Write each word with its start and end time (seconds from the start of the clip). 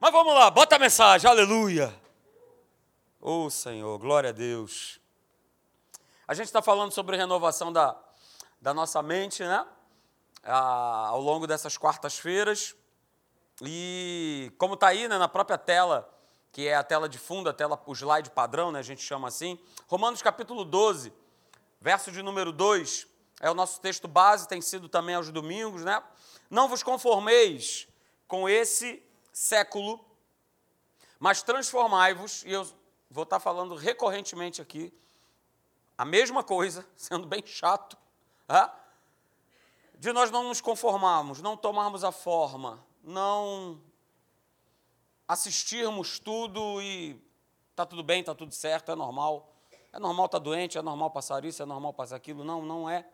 Mas 0.00 0.12
vamos 0.12 0.32
lá, 0.32 0.50
bota 0.50 0.76
a 0.76 0.78
mensagem, 0.78 1.28
aleluia. 1.28 1.94
Oh 3.20 3.50
Senhor, 3.50 3.98
glória 3.98 4.30
a 4.30 4.32
Deus. 4.32 4.98
A 6.26 6.32
gente 6.32 6.46
está 6.46 6.62
falando 6.62 6.90
sobre 6.90 7.18
renovação 7.18 7.70
da, 7.70 7.94
da 8.58 8.72
nossa 8.72 9.02
mente, 9.02 9.42
né? 9.42 9.62
Ah, 10.42 11.08
ao 11.08 11.20
longo 11.20 11.46
dessas 11.46 11.76
quartas-feiras. 11.76 12.74
E 13.60 14.50
como 14.56 14.72
está 14.72 14.88
aí 14.88 15.06
né, 15.06 15.18
na 15.18 15.28
própria 15.28 15.58
tela, 15.58 16.10
que 16.50 16.66
é 16.66 16.76
a 16.76 16.82
tela 16.82 17.06
de 17.06 17.18
fundo, 17.18 17.50
a 17.50 17.52
tela, 17.52 17.78
o 17.84 17.92
slide 17.94 18.30
padrão, 18.30 18.72
né, 18.72 18.78
a 18.78 18.82
gente 18.82 19.02
chama 19.02 19.28
assim. 19.28 19.58
Romanos 19.86 20.22
capítulo 20.22 20.64
12, 20.64 21.12
verso 21.78 22.10
de 22.10 22.22
número 22.22 22.52
2, 22.52 23.06
é 23.38 23.50
o 23.50 23.54
nosso 23.54 23.78
texto 23.82 24.08
base, 24.08 24.48
tem 24.48 24.62
sido 24.62 24.88
também 24.88 25.14
aos 25.14 25.30
domingos, 25.30 25.84
né? 25.84 26.02
Não 26.48 26.70
vos 26.70 26.82
conformeis 26.82 27.86
com 28.26 28.48
esse 28.48 29.09
século, 29.40 29.98
mas 31.18 31.42
transformai-vos, 31.42 32.44
e 32.44 32.52
eu 32.52 32.70
vou 33.08 33.24
estar 33.24 33.40
falando 33.40 33.74
recorrentemente 33.74 34.60
aqui, 34.60 34.92
a 35.96 36.04
mesma 36.04 36.44
coisa, 36.44 36.86
sendo 36.94 37.26
bem 37.26 37.42
chato, 37.46 37.96
de 39.98 40.12
nós 40.12 40.30
não 40.30 40.44
nos 40.44 40.60
conformarmos, 40.60 41.40
não 41.40 41.56
tomarmos 41.56 42.04
a 42.04 42.12
forma, 42.12 42.84
não 43.02 43.80
assistirmos 45.26 46.18
tudo 46.18 46.82
e 46.82 47.18
tá 47.74 47.86
tudo 47.86 48.02
bem, 48.02 48.22
tá 48.22 48.34
tudo 48.34 48.52
certo, 48.52 48.92
é 48.92 48.94
normal. 48.94 49.56
É 49.90 49.98
normal 49.98 50.26
estar 50.26 50.38
tá 50.38 50.44
doente, 50.44 50.76
é 50.76 50.82
normal 50.82 51.10
passar 51.10 51.46
isso, 51.46 51.62
é 51.62 51.66
normal 51.66 51.94
passar 51.94 52.16
aquilo. 52.16 52.44
Não, 52.44 52.60
não 52.60 52.90
é. 52.90 53.08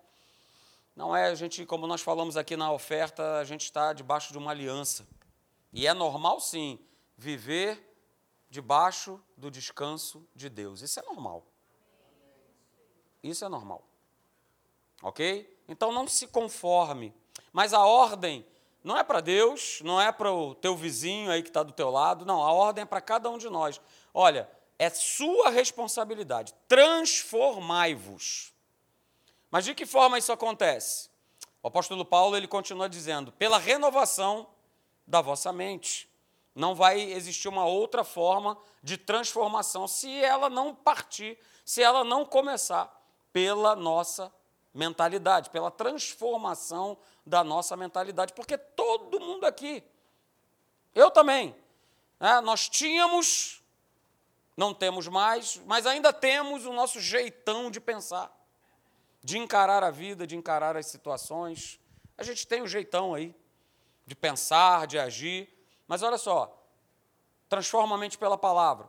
Não 0.96 1.14
é, 1.14 1.26
a 1.26 1.34
gente, 1.36 1.64
como 1.64 1.86
nós 1.86 2.00
falamos 2.00 2.36
aqui 2.36 2.56
na 2.56 2.72
oferta, 2.72 3.38
a 3.38 3.44
gente 3.44 3.62
está 3.62 3.92
debaixo 3.92 4.32
de 4.32 4.38
uma 4.38 4.50
aliança. 4.50 5.06
E 5.76 5.86
é 5.86 5.92
normal, 5.92 6.40
sim, 6.40 6.78
viver 7.18 7.94
debaixo 8.48 9.22
do 9.36 9.50
descanso 9.50 10.26
de 10.34 10.48
Deus. 10.48 10.80
Isso 10.80 10.98
é 10.98 11.02
normal. 11.02 11.44
Isso 13.22 13.44
é 13.44 13.48
normal. 13.50 13.86
Ok? 15.02 15.54
Então 15.68 15.92
não 15.92 16.08
se 16.08 16.28
conforme. 16.28 17.12
Mas 17.52 17.74
a 17.74 17.84
ordem 17.84 18.46
não 18.82 18.96
é 18.96 19.04
para 19.04 19.20
Deus, 19.20 19.82
não 19.84 20.00
é 20.00 20.10
para 20.10 20.32
o 20.32 20.54
teu 20.54 20.74
vizinho 20.74 21.30
aí 21.30 21.42
que 21.42 21.50
está 21.50 21.62
do 21.62 21.74
teu 21.74 21.90
lado, 21.90 22.24
não. 22.24 22.42
A 22.42 22.50
ordem 22.50 22.80
é 22.80 22.86
para 22.86 23.02
cada 23.02 23.28
um 23.28 23.36
de 23.36 23.50
nós. 23.50 23.78
Olha, 24.14 24.50
é 24.78 24.88
sua 24.88 25.50
responsabilidade. 25.50 26.54
Transformai-vos. 26.66 28.50
Mas 29.50 29.66
de 29.66 29.74
que 29.74 29.84
forma 29.84 30.16
isso 30.16 30.32
acontece? 30.32 31.10
O 31.62 31.68
apóstolo 31.68 32.02
Paulo 32.02 32.34
ele 32.34 32.48
continua 32.48 32.88
dizendo: 32.88 33.30
pela 33.30 33.58
renovação 33.58 34.55
da 35.06 35.20
vossa 35.20 35.52
mente. 35.52 36.10
Não 36.54 36.74
vai 36.74 37.00
existir 37.00 37.48
uma 37.48 37.66
outra 37.66 38.02
forma 38.02 38.58
de 38.82 38.96
transformação 38.96 39.86
se 39.86 40.10
ela 40.22 40.48
não 40.48 40.74
partir, 40.74 41.38
se 41.64 41.82
ela 41.82 42.02
não 42.02 42.24
começar 42.24 42.92
pela 43.32 43.76
nossa 43.76 44.32
mentalidade, 44.72 45.50
pela 45.50 45.70
transformação 45.70 46.96
da 47.24 47.42
nossa 47.44 47.76
mentalidade, 47.76 48.32
porque 48.32 48.56
todo 48.56 49.20
mundo 49.20 49.44
aqui, 49.44 49.82
eu 50.94 51.10
também, 51.10 51.54
né, 52.20 52.40
nós 52.40 52.68
tínhamos, 52.68 53.62
não 54.56 54.72
temos 54.72 55.08
mais, 55.08 55.60
mas 55.66 55.86
ainda 55.86 56.12
temos 56.12 56.64
o 56.64 56.72
nosso 56.72 57.00
jeitão 57.00 57.70
de 57.70 57.80
pensar, 57.80 58.34
de 59.22 59.38
encarar 59.38 59.82
a 59.82 59.90
vida, 59.90 60.26
de 60.26 60.36
encarar 60.36 60.76
as 60.76 60.86
situações. 60.86 61.80
A 62.16 62.22
gente 62.22 62.46
tem 62.46 62.60
o 62.60 62.64
um 62.64 62.68
jeitão 62.68 63.14
aí 63.14 63.34
de 64.06 64.14
pensar, 64.14 64.86
de 64.86 64.98
agir, 64.98 65.48
mas 65.88 66.02
olha 66.02 66.18
só, 66.18 66.56
transforma 67.48 67.94
a 67.94 67.98
mente 67.98 68.16
pela 68.16 68.38
palavra. 68.38 68.88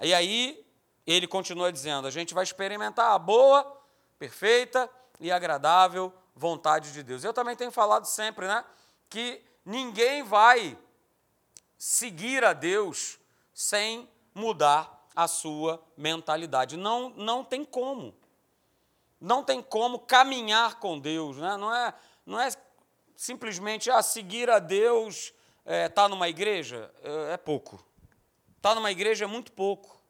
E 0.00 0.12
aí 0.12 0.64
ele 1.06 1.26
continua 1.26 1.72
dizendo: 1.72 2.06
a 2.06 2.10
gente 2.10 2.34
vai 2.34 2.44
experimentar 2.44 3.12
a 3.12 3.18
boa, 3.18 3.80
perfeita 4.18 4.90
e 5.18 5.32
agradável 5.32 6.12
vontade 6.34 6.92
de 6.92 7.02
Deus. 7.02 7.24
Eu 7.24 7.32
também 7.32 7.56
tenho 7.56 7.72
falado 7.72 8.04
sempre, 8.04 8.46
né, 8.46 8.64
que 9.08 9.42
ninguém 9.64 10.22
vai 10.22 10.78
seguir 11.76 12.44
a 12.44 12.52
Deus 12.52 13.18
sem 13.52 14.08
mudar 14.34 15.06
a 15.14 15.26
sua 15.26 15.82
mentalidade. 15.96 16.76
Não, 16.76 17.10
não 17.10 17.42
tem 17.42 17.64
como. 17.64 18.14
Não 19.20 19.42
tem 19.42 19.60
como 19.60 19.98
caminhar 19.98 20.78
com 20.78 20.98
Deus, 20.98 21.36
né? 21.38 21.56
não, 21.56 21.74
é, 21.74 21.92
não 22.24 22.40
é 22.40 22.48
simplesmente 23.18 23.90
ah, 23.90 24.00
seguir 24.00 24.48
a 24.48 24.60
Deus 24.60 25.34
está 25.64 25.74
é, 25.74 25.88
tá 25.88 26.08
numa 26.08 26.28
igreja? 26.28 26.88
É, 27.02 27.32
é 27.32 27.36
pouco. 27.36 27.84
Está 28.56 28.76
numa 28.76 28.92
igreja 28.92 29.24
é 29.24 29.28
muito 29.28 29.50
pouco. 29.50 30.00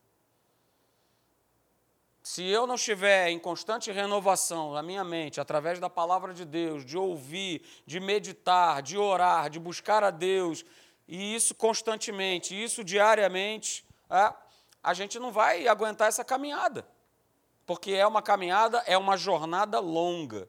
Se 2.23 2.45
eu 2.45 2.67
não 2.67 2.75
estiver 2.75 3.31
em 3.31 3.39
constante 3.39 3.91
renovação 3.91 4.75
na 4.75 4.83
minha 4.83 5.03
mente, 5.03 5.41
através 5.41 5.81
da 5.81 5.89
palavra 5.89 6.35
de 6.35 6.45
Deus, 6.45 6.85
de 6.85 6.99
ouvir, 6.99 7.63
de 7.87 7.99
meditar, 7.99 8.83
de 8.83 8.99
orar, 8.99 9.49
de 9.49 9.59
buscar 9.59 10.05
a 10.05 10.11
Deus, 10.11 10.63
e 11.09 11.35
isso 11.35 11.55
constantemente, 11.55 12.63
isso 12.63 12.85
diariamente, 12.85 13.87
é, 14.11 14.35
a 14.83 14.93
gente 14.93 15.19
não 15.19 15.33
vai 15.33 15.67
aguentar 15.67 16.09
essa 16.09 16.23
caminhada. 16.23 16.87
Porque 17.65 17.93
é 17.93 18.07
uma 18.07 18.21
caminhada, 18.21 18.83
é 18.87 18.99
uma 18.99 19.17
jornada 19.17 19.81
longa. 19.81 20.47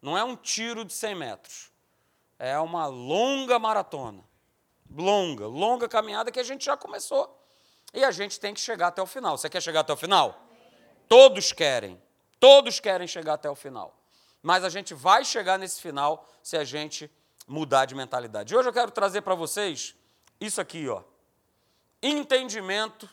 Não 0.00 0.16
é 0.16 0.22
um 0.22 0.36
tiro 0.36 0.84
de 0.84 0.92
100 0.92 1.14
metros. 1.16 1.75
É 2.38 2.58
uma 2.58 2.86
longa 2.86 3.58
maratona. 3.58 4.22
Longa, 4.90 5.46
longa 5.46 5.88
caminhada 5.88 6.30
que 6.30 6.40
a 6.40 6.44
gente 6.44 6.64
já 6.64 6.76
começou. 6.76 7.42
E 7.92 8.04
a 8.04 8.10
gente 8.10 8.38
tem 8.38 8.52
que 8.52 8.60
chegar 8.60 8.88
até 8.88 9.02
o 9.02 9.06
final. 9.06 9.36
Você 9.36 9.48
quer 9.48 9.62
chegar 9.62 9.80
até 9.80 9.92
o 9.92 9.96
final? 9.96 10.46
Todos 11.08 11.52
querem. 11.52 12.00
Todos 12.38 12.78
querem 12.80 13.06
chegar 13.06 13.34
até 13.34 13.48
o 13.48 13.54
final. 13.54 13.98
Mas 14.42 14.64
a 14.64 14.68
gente 14.68 14.94
vai 14.94 15.24
chegar 15.24 15.58
nesse 15.58 15.80
final 15.80 16.28
se 16.42 16.56
a 16.56 16.64
gente 16.64 17.10
mudar 17.46 17.84
de 17.84 17.94
mentalidade. 17.94 18.54
Hoje 18.54 18.68
eu 18.68 18.72
quero 18.72 18.90
trazer 18.90 19.22
para 19.22 19.34
vocês 19.34 19.94
isso 20.40 20.60
aqui, 20.60 20.88
ó. 20.88 21.02
Entendimento, 22.02 23.08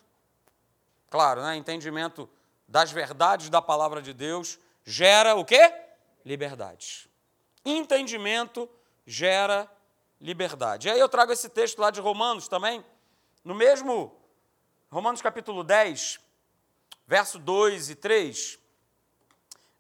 claro, 1.10 1.42
né? 1.42 1.56
Entendimento 1.56 2.30
das 2.68 2.92
verdades 2.92 3.50
da 3.50 3.62
palavra 3.62 4.02
de 4.02 4.14
Deus 4.14 4.60
gera 4.84 5.36
o 5.36 5.46
quê? 5.46 5.74
Liberdade. 6.26 7.10
Entendimento 7.66 8.70
gera 9.06 9.70
liberdade. 10.20 10.88
E 10.88 10.92
aí 10.92 11.00
eu 11.00 11.10
trago 11.10 11.32
esse 11.32 11.50
texto 11.50 11.80
lá 11.80 11.92
de 11.92 12.00
Romanos 12.00 12.48
também, 12.48 12.84
no 13.44 13.54
mesmo 13.54 14.16
Romanos 14.90 15.22
capítulo 15.22 15.64
10, 15.64 16.20
verso 17.06 17.40
2 17.40 17.90
e 17.90 17.96
3. 17.96 18.60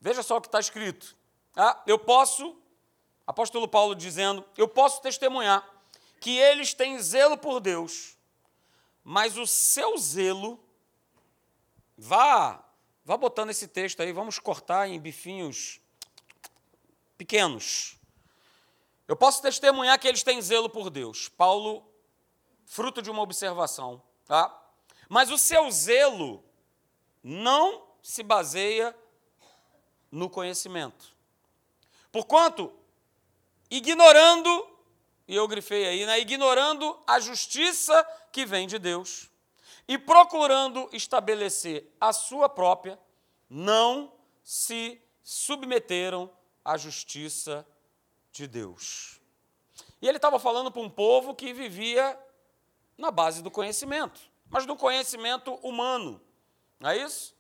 Veja 0.02 0.22
só 0.22 0.38
o 0.38 0.42
que 0.42 0.48
está 0.48 0.60
escrito. 0.60 1.16
Ah, 1.56 1.82
eu 1.88 1.98
posso, 1.98 2.58
apóstolo 3.26 3.68
Paulo 3.68 3.96
dizendo, 3.96 4.44
eu 4.58 4.68
posso 4.68 5.02
testemunhar 5.02 5.68
que 6.20 6.38
eles 6.38 6.74
têm 6.74 7.00
zelo 7.00 7.38
por 7.38 7.60
Deus, 7.60 8.18
mas 9.04 9.38
o 9.38 9.46
seu 9.46 9.98
zelo, 9.98 10.60
vá, 11.98 12.64
vá 13.06 13.16
botando 13.18 13.50
esse 13.50 13.68
texto 13.68 14.02
aí, 14.02 14.12
vamos 14.12 14.40
cortar 14.40 14.90
em 14.90 15.00
bifinhos 15.00 15.80
pequenos. 17.18 17.98
Eu 19.08 19.16
posso 19.16 19.41
testemunhar 19.41 20.00
que 20.00 20.08
eles 20.08 20.24
têm 20.24 20.41
zelo 20.41 20.69
por 20.69 20.90
Deus. 20.90 21.28
Paulo, 21.28 21.86
fruto 22.66 23.02
de 23.02 23.12
uma 23.12 23.22
observação, 23.22 24.02
tá? 24.25 24.62
Mas 25.09 25.30
o 25.30 25.38
seu 25.38 25.69
zelo 25.69 26.44
não 27.22 27.86
se 28.02 28.24
baseia 28.24 28.96
no 30.12 30.30
conhecimento. 30.30 31.16
Porquanto, 32.12 32.72
ignorando, 33.69 34.68
e 35.28 35.36
eu 35.36 35.47
grifei 35.47 35.88
aí, 35.88 36.06
né? 36.06 36.19
Ignorando 36.19 36.97
a 37.08 37.19
justiça 37.19 38.03
que 38.31 38.46
vem 38.46 38.68
de 38.68 38.78
Deus 38.78 39.30
e 39.88 39.98
procurando 39.98 40.88
estabelecer 40.94 41.92
a 42.00 42.13
sua 42.13 42.48
própria, 42.48 43.00
não 43.50 44.13
se 44.44 45.01
submeteram 45.24 46.30
à 46.63 46.78
justiça 46.78 47.66
de 47.66 47.73
Deus. 48.47 49.21
E 50.01 50.07
ele 50.07 50.18
estava 50.18 50.39
falando 50.39 50.71
para 50.71 50.81
um 50.81 50.89
povo 50.89 51.33
que 51.33 51.53
vivia 51.53 52.19
na 52.97 53.12
base 53.12 53.41
do 53.41 53.50
conhecimento, 53.50 54.19
mas 54.50 54.65
do 54.65 54.75
conhecimento 54.75 55.53
humano, 55.56 56.19
não 56.80 56.89
é 56.89 56.97
isso? 56.97 57.35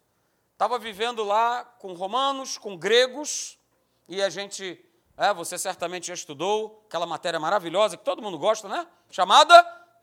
Estava 0.53 0.79
vivendo 0.79 1.23
lá 1.23 1.65
com 1.65 1.93
romanos, 1.93 2.57
com 2.57 2.77
gregos, 2.77 3.59
e 4.07 4.21
a 4.21 4.29
gente, 4.29 4.79
é, 5.17 5.33
você 5.33 5.57
certamente 5.57 6.07
já 6.07 6.13
estudou 6.13 6.83
aquela 6.87 7.05
matéria 7.05 7.39
maravilhosa 7.39 7.97
que 7.97 8.05
todo 8.05 8.21
mundo 8.21 8.37
gosta, 8.37 8.69
né? 8.69 8.87
Chamada 9.09 9.53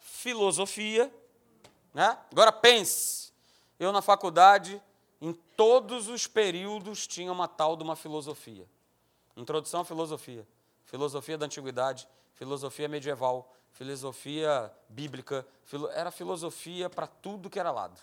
filosofia. 0.00 1.12
Né? 1.94 2.18
Agora 2.30 2.52
pense, 2.52 3.32
eu 3.78 3.90
na 3.90 4.02
faculdade, 4.02 4.82
em 5.20 5.32
todos 5.56 6.08
os 6.08 6.26
períodos, 6.26 7.06
tinha 7.06 7.32
uma 7.32 7.48
tal 7.48 7.76
de 7.76 7.82
uma 7.82 7.96
filosofia. 7.96 8.68
Introdução 9.36 9.80
à 9.80 9.84
filosofia 9.84 10.46
filosofia 10.90 11.38
da 11.38 11.46
antiguidade, 11.46 12.08
filosofia 12.34 12.88
medieval, 12.88 13.54
filosofia 13.70 14.72
bíblica, 14.88 15.46
era 15.94 16.10
filosofia 16.10 16.90
para 16.90 17.06
tudo 17.06 17.48
que 17.48 17.60
era 17.60 17.70
lado. 17.70 18.00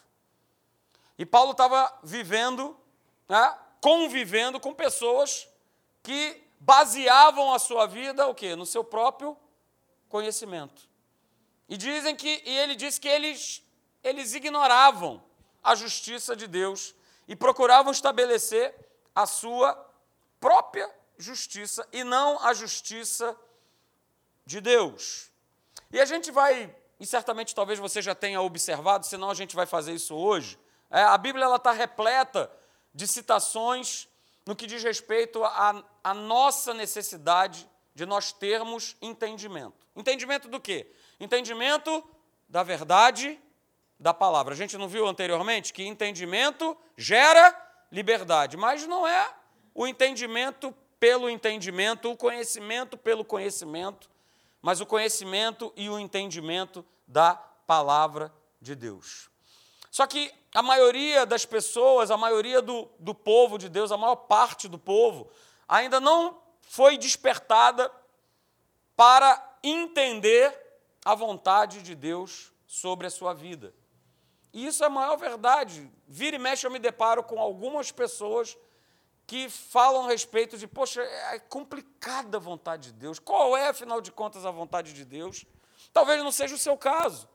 E 1.20 1.26
Paulo 1.26 1.52
estava 1.52 1.94
vivendo, 2.02 2.78
né, 3.28 3.58
convivendo 3.82 4.58
com 4.58 4.74
pessoas 4.74 5.50
que 6.02 6.42
baseavam 6.62 7.54
a 7.54 7.60
sua 7.60 7.86
vida 7.86 8.26
o 8.26 8.34
quê? 8.34 8.56
No 8.56 8.66
seu 8.66 8.86
próprio 8.86 9.36
conhecimento. 10.08 10.88
E 11.68 11.76
dizem 11.76 12.16
que 12.16 12.42
e 12.46 12.58
ele 12.58 12.76
diz 12.76 12.98
que 12.98 13.10
eles 13.10 13.62
eles 14.02 14.34
ignoravam 14.34 15.22
a 15.62 15.76
justiça 15.76 16.38
de 16.38 16.48
Deus 16.48 16.96
e 17.28 17.36
procuravam 17.36 17.92
estabelecer 17.92 18.74
a 19.14 19.26
sua 19.26 19.76
própria 20.40 20.90
justiça 21.18 21.88
e 21.92 22.04
não 22.04 22.40
a 22.46 22.54
justiça 22.54 23.36
de 24.46 24.62
Deus. 24.62 25.32
E 25.92 26.00
a 26.00 26.06
gente 26.06 26.32
vai, 26.32 26.74
e 27.00 27.06
certamente 27.06 27.56
talvez 27.56 27.80
você 27.80 28.02
já 28.02 28.16
tenha 28.16 28.42
observado, 28.42 29.06
senão 29.06 29.30
a 29.30 29.34
gente 29.34 29.56
vai 29.56 29.66
fazer 29.66 29.94
isso 29.94 30.16
hoje. 30.16 30.60
É, 30.90 31.02
a 31.02 31.18
Bíblia 31.18 31.54
está 31.56 31.72
repleta 31.72 32.52
de 32.94 33.08
citações 33.08 34.08
no 34.46 34.56
que 34.56 34.66
diz 34.66 34.82
respeito 34.82 35.44
à 35.44 36.14
nossa 36.14 36.74
necessidade 36.74 37.70
de 37.94 38.06
nós 38.06 38.32
termos 38.32 38.96
entendimento. 39.02 39.86
Entendimento 39.96 40.48
do 40.48 40.60
quê? 40.60 40.90
Entendimento 41.20 42.04
da 42.48 42.64
verdade 42.64 43.40
da 44.00 44.14
palavra. 44.14 44.54
A 44.54 44.58
gente 44.58 44.78
não 44.78 44.88
viu 44.88 45.08
anteriormente 45.08 45.74
que 45.74 45.84
entendimento 45.84 46.78
gera 46.96 47.54
liberdade, 47.92 48.56
mas 48.56 48.86
não 48.86 49.08
é 49.08 49.34
o 49.74 49.88
entendimento 49.88 50.74
pelo 51.00 51.30
entendimento, 51.30 52.12
o 52.12 52.18
conhecimento 52.18 52.98
pelo 52.98 53.24
conhecimento, 53.24 54.10
mas 54.62 54.82
o 54.82 54.86
conhecimento 54.86 55.72
e 55.76 55.90
o 55.90 56.00
entendimento 56.00 56.86
da 57.08 57.36
palavra 57.36 58.34
de 58.62 58.76
Deus. 58.76 59.30
Só 59.92 60.06
que 60.06 60.34
a 60.54 60.62
maioria 60.62 61.26
das 61.26 61.46
pessoas, 61.46 62.12
a 62.12 62.18
maioria 62.18 62.62
do, 62.62 62.90
do 63.00 63.14
povo 63.14 63.58
de 63.58 63.70
Deus, 63.70 63.92
a 63.92 63.98
maior 63.98 64.16
parte 64.16 64.68
do 64.68 64.78
povo, 64.78 65.30
ainda 65.68 66.00
não 66.00 66.42
foi 66.62 66.98
despertada 66.98 67.92
para 68.96 69.58
entender 69.64 70.54
a 71.06 71.14
vontade 71.16 71.82
de 71.82 71.96
Deus 71.96 72.52
sobre 72.66 73.08
a 73.08 73.10
sua 73.10 73.34
vida. 73.34 73.74
E 74.52 74.66
isso 74.66 74.84
é 74.84 74.88
a 74.88 74.90
maior 74.90 75.16
verdade. 75.18 75.90
Vira 76.08 76.36
e 76.36 76.40
mexe, 76.40 76.66
eu 76.66 76.72
me 76.72 76.80
deparo 76.80 77.24
com 77.24 77.40
algumas 77.40 77.92
pessoas 77.92 78.58
que 79.28 79.50
falam 79.50 80.06
a 80.06 80.08
respeito 80.08 80.58
de, 80.58 80.66
poxa, 80.66 81.02
é 81.02 81.38
complicada 81.38 82.38
a 82.38 82.40
vontade 82.40 82.94
de 82.94 82.94
Deus. 82.94 83.20
Qual 83.20 83.58
é, 83.58 83.68
afinal 83.68 84.00
de 84.00 84.10
contas, 84.10 84.46
a 84.46 84.52
vontade 84.52 84.94
de 84.94 85.04
Deus? 85.04 85.46
Talvez 85.92 86.24
não 86.24 86.32
seja 86.32 86.56
o 86.56 86.58
seu 86.58 86.78
caso, 86.78 87.28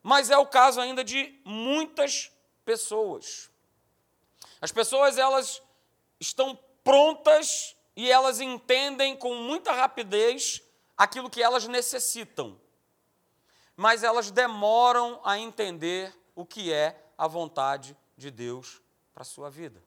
mas 0.00 0.30
é 0.30 0.38
o 0.38 0.46
caso 0.46 0.80
ainda 0.80 1.02
de 1.02 1.40
muitas 1.44 2.30
pessoas. 2.64 3.50
As 4.60 4.70
pessoas, 4.70 5.18
elas 5.18 5.60
estão 6.20 6.56
prontas 6.84 7.76
e 7.96 8.08
elas 8.08 8.40
entendem 8.40 9.16
com 9.16 9.34
muita 9.34 9.72
rapidez 9.72 10.62
aquilo 10.96 11.28
que 11.28 11.42
elas 11.42 11.66
necessitam, 11.66 12.60
mas 13.76 14.04
elas 14.04 14.30
demoram 14.30 15.20
a 15.24 15.36
entender 15.36 16.14
o 16.36 16.46
que 16.46 16.72
é 16.72 17.04
a 17.18 17.26
vontade 17.26 17.96
de 18.16 18.30
Deus 18.30 18.80
para 19.12 19.22
a 19.22 19.26
sua 19.26 19.50
vida. 19.50 19.82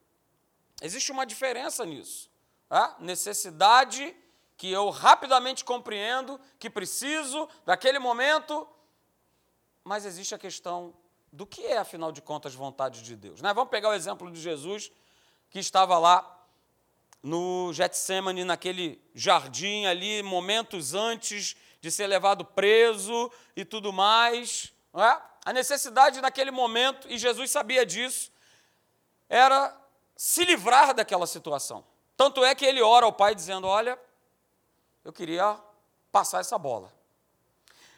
Existe 0.82 1.12
uma 1.12 1.26
diferença 1.26 1.86
nisso. 1.86 2.30
A 2.70 2.96
necessidade 3.00 4.16
que 4.56 4.70
eu 4.70 4.90
rapidamente 4.90 5.64
compreendo, 5.64 6.40
que 6.60 6.70
preciso 6.70 7.48
daquele 7.66 7.98
momento, 7.98 8.68
mas 9.84 10.06
existe 10.06 10.36
a 10.36 10.38
questão 10.38 10.94
do 11.32 11.46
que 11.46 11.66
é, 11.66 11.78
afinal 11.78 12.12
de 12.12 12.22
contas, 12.22 12.54
vontade 12.54 13.02
de 13.02 13.16
Deus. 13.16 13.42
Né? 13.42 13.54
Vamos 13.54 13.70
pegar 13.70 13.90
o 13.90 13.94
exemplo 13.94 14.30
de 14.32 14.40
Jesus, 14.40 14.92
que 15.50 15.60
estava 15.60 15.98
lá 15.98 16.46
no 17.22 17.72
Getsemane, 17.74 18.44
naquele 18.44 19.02
jardim 19.14 19.86
ali, 19.86 20.24
momentos 20.24 20.94
antes 20.94 21.56
de 21.82 21.92
ser 21.92 22.08
levado 22.08 22.44
preso 22.44 23.32
e 23.56 23.64
tudo 23.64 23.94
mais. 23.94 24.74
É? 24.94 25.22
A 25.46 25.54
necessidade 25.54 26.22
naquele 26.22 26.52
momento, 26.52 27.08
e 27.10 27.18
Jesus 27.18 27.52
sabia 27.52 27.86
disso, 27.86 28.32
era 29.30 29.76
se 30.22 30.44
livrar 30.44 30.94
daquela 30.94 31.26
situação. 31.26 31.82
Tanto 32.18 32.44
é 32.44 32.54
que 32.54 32.66
ele 32.66 32.82
ora 32.82 33.06
ao 33.06 33.14
Pai 33.14 33.34
dizendo: 33.34 33.66
Olha, 33.66 33.98
eu 35.06 35.14
queria 35.14 35.58
passar 36.12 36.42
essa 36.42 36.58
bola. 36.58 36.94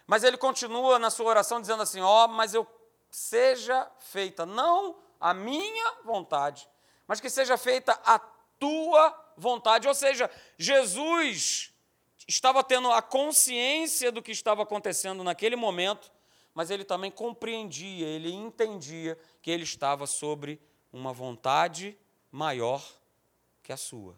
Mas 0.06 0.24
ele 0.24 0.38
continua 0.38 1.00
na 1.00 1.10
sua 1.10 1.26
oração 1.26 1.60
dizendo 1.60 1.82
assim: 1.82 2.00
Ó, 2.00 2.26
oh, 2.26 2.28
mas 2.28 2.54
eu 2.54 2.68
seja 3.10 3.90
feita 3.98 4.46
não 4.46 4.98
a 5.20 5.34
minha 5.34 5.94
vontade, 6.06 6.70
mas 7.08 7.20
que 7.20 7.28
seja 7.28 7.58
feita 7.58 8.00
a 8.06 8.20
tua 8.60 9.34
vontade. 9.36 9.88
Ou 9.88 9.96
seja, 9.96 10.30
Jesus 10.60 11.74
estava 12.28 12.64
tendo 12.64 12.92
a 12.92 13.02
consciência 13.02 14.12
do 14.12 14.22
que 14.22 14.32
estava 14.32 14.62
acontecendo 14.62 15.24
naquele 15.24 15.56
momento, 15.56 16.12
mas 16.54 16.70
ele 16.70 16.84
também 16.84 17.10
compreendia, 17.10 18.06
ele 18.06 18.32
entendia 18.32 19.18
que 19.42 19.50
ele 19.50 19.64
estava 19.64 20.06
sobre 20.06 20.62
uma 20.94 21.12
vontade 21.12 21.98
maior 22.31 22.83
que 23.62 23.74
a 23.74 23.78
sua. 23.78 24.16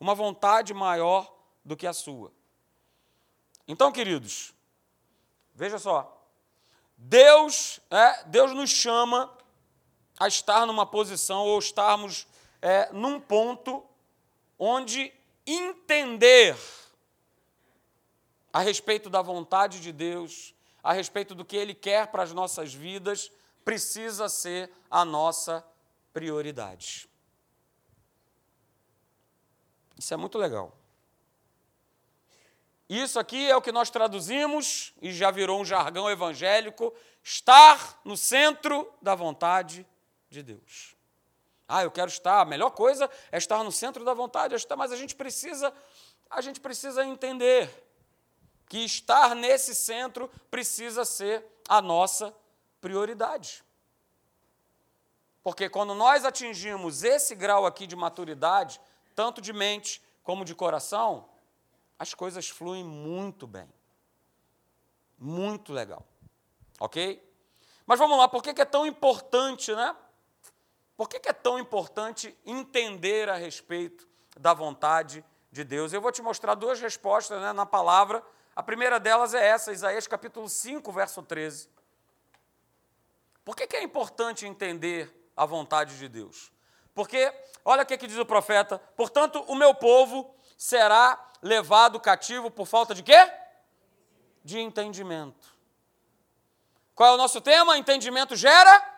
Uma 0.00 0.14
vontade 0.14 0.72
maior 0.72 1.32
do 1.64 1.76
que 1.76 1.86
a 1.86 1.92
sua. 1.92 2.32
Então, 3.68 3.92
queridos, 3.92 4.52
veja 5.54 5.78
só. 5.78 6.18
Deus, 6.96 7.80
é, 7.90 8.24
Deus 8.24 8.52
nos 8.52 8.70
chama 8.70 9.32
a 10.18 10.28
estar 10.28 10.66
numa 10.66 10.86
posição 10.86 11.44
ou 11.46 11.58
estarmos 11.58 12.26
é, 12.60 12.92
num 12.92 13.20
ponto 13.20 13.84
onde 14.58 15.12
entender 15.46 16.56
a 18.52 18.60
respeito 18.60 19.08
da 19.08 19.22
vontade 19.22 19.80
de 19.80 19.90
Deus, 19.90 20.54
a 20.82 20.92
respeito 20.92 21.34
do 21.34 21.44
que 21.44 21.56
Ele 21.56 21.74
quer 21.74 22.08
para 22.08 22.22
as 22.22 22.32
nossas 22.32 22.74
vidas, 22.74 23.30
precisa 23.64 24.28
ser 24.28 24.70
a 24.90 25.04
nossa 25.04 25.64
prioridades. 26.12 27.06
Isso 29.98 30.12
é 30.12 30.16
muito 30.16 30.38
legal. 30.38 30.76
Isso 32.88 33.18
aqui 33.18 33.50
é 33.50 33.56
o 33.56 33.62
que 33.62 33.72
nós 33.72 33.88
traduzimos, 33.88 34.92
e 35.00 35.12
já 35.12 35.30
virou 35.30 35.60
um 35.60 35.64
jargão 35.64 36.10
evangélico, 36.10 36.92
estar 37.22 38.00
no 38.04 38.16
centro 38.16 38.92
da 39.00 39.14
vontade 39.14 39.86
de 40.28 40.42
Deus. 40.42 40.94
Ah, 41.66 41.84
eu 41.84 41.90
quero 41.90 42.08
estar, 42.08 42.40
a 42.40 42.44
melhor 42.44 42.70
coisa 42.70 43.08
é 43.30 43.38
estar 43.38 43.64
no 43.64 43.72
centro 43.72 44.04
da 44.04 44.12
vontade, 44.12 44.54
mas 44.76 44.92
a 44.92 44.96
gente 44.96 45.14
precisa, 45.14 45.72
a 46.28 46.42
gente 46.42 46.60
precisa 46.60 47.04
entender 47.04 47.70
que 48.68 48.78
estar 48.78 49.34
nesse 49.34 49.74
centro 49.74 50.28
precisa 50.50 51.04
ser 51.04 51.44
a 51.68 51.80
nossa 51.80 52.34
prioridade. 52.80 53.64
Porque 55.42 55.68
quando 55.68 55.94
nós 55.94 56.24
atingimos 56.24 57.02
esse 57.02 57.34
grau 57.34 57.66
aqui 57.66 57.86
de 57.86 57.96
maturidade, 57.96 58.80
tanto 59.14 59.40
de 59.40 59.52
mente 59.52 60.02
como 60.22 60.44
de 60.44 60.54
coração, 60.54 61.28
as 61.98 62.14
coisas 62.14 62.48
fluem 62.48 62.84
muito 62.84 63.46
bem. 63.46 63.68
Muito 65.18 65.72
legal. 65.72 66.06
Ok? 66.78 67.22
Mas 67.86 67.98
vamos 67.98 68.16
lá, 68.16 68.28
por 68.28 68.42
que 68.42 68.60
é 68.60 68.64
tão 68.64 68.86
importante, 68.86 69.74
né? 69.74 69.96
Por 70.96 71.08
que 71.08 71.28
é 71.28 71.32
tão 71.32 71.58
importante 71.58 72.36
entender 72.46 73.28
a 73.28 73.34
respeito 73.34 74.08
da 74.36 74.54
vontade 74.54 75.24
de 75.50 75.64
Deus? 75.64 75.92
Eu 75.92 76.00
vou 76.00 76.12
te 76.12 76.22
mostrar 76.22 76.54
duas 76.54 76.80
respostas 76.80 77.40
né, 77.40 77.52
na 77.52 77.66
palavra. 77.66 78.24
A 78.54 78.62
primeira 78.62 79.00
delas 79.00 79.34
é 79.34 79.44
essa, 79.44 79.72
Isaías 79.72 80.06
capítulo 80.06 80.48
5, 80.48 80.92
verso 80.92 81.22
13. 81.22 81.68
Por 83.44 83.56
que 83.56 83.76
é 83.76 83.82
importante 83.82 84.46
entender 84.46 85.21
a 85.36 85.46
vontade 85.46 85.98
de 85.98 86.08
Deus. 86.08 86.52
Porque, 86.94 87.32
olha 87.64 87.82
o 87.82 87.86
que, 87.86 87.98
que 87.98 88.06
diz 88.06 88.18
o 88.18 88.26
profeta: 88.26 88.78
portanto, 88.96 89.42
o 89.48 89.54
meu 89.54 89.74
povo 89.74 90.34
será 90.56 91.32
levado 91.42 91.98
cativo 91.98 92.50
por 92.50 92.66
falta 92.66 92.94
de 92.94 93.02
quê? 93.02 93.32
De 94.44 94.58
entendimento. 94.58 95.52
Qual 96.94 97.10
é 97.10 97.14
o 97.14 97.18
nosso 97.18 97.40
tema? 97.40 97.78
Entendimento 97.78 98.36
gera? 98.36 98.90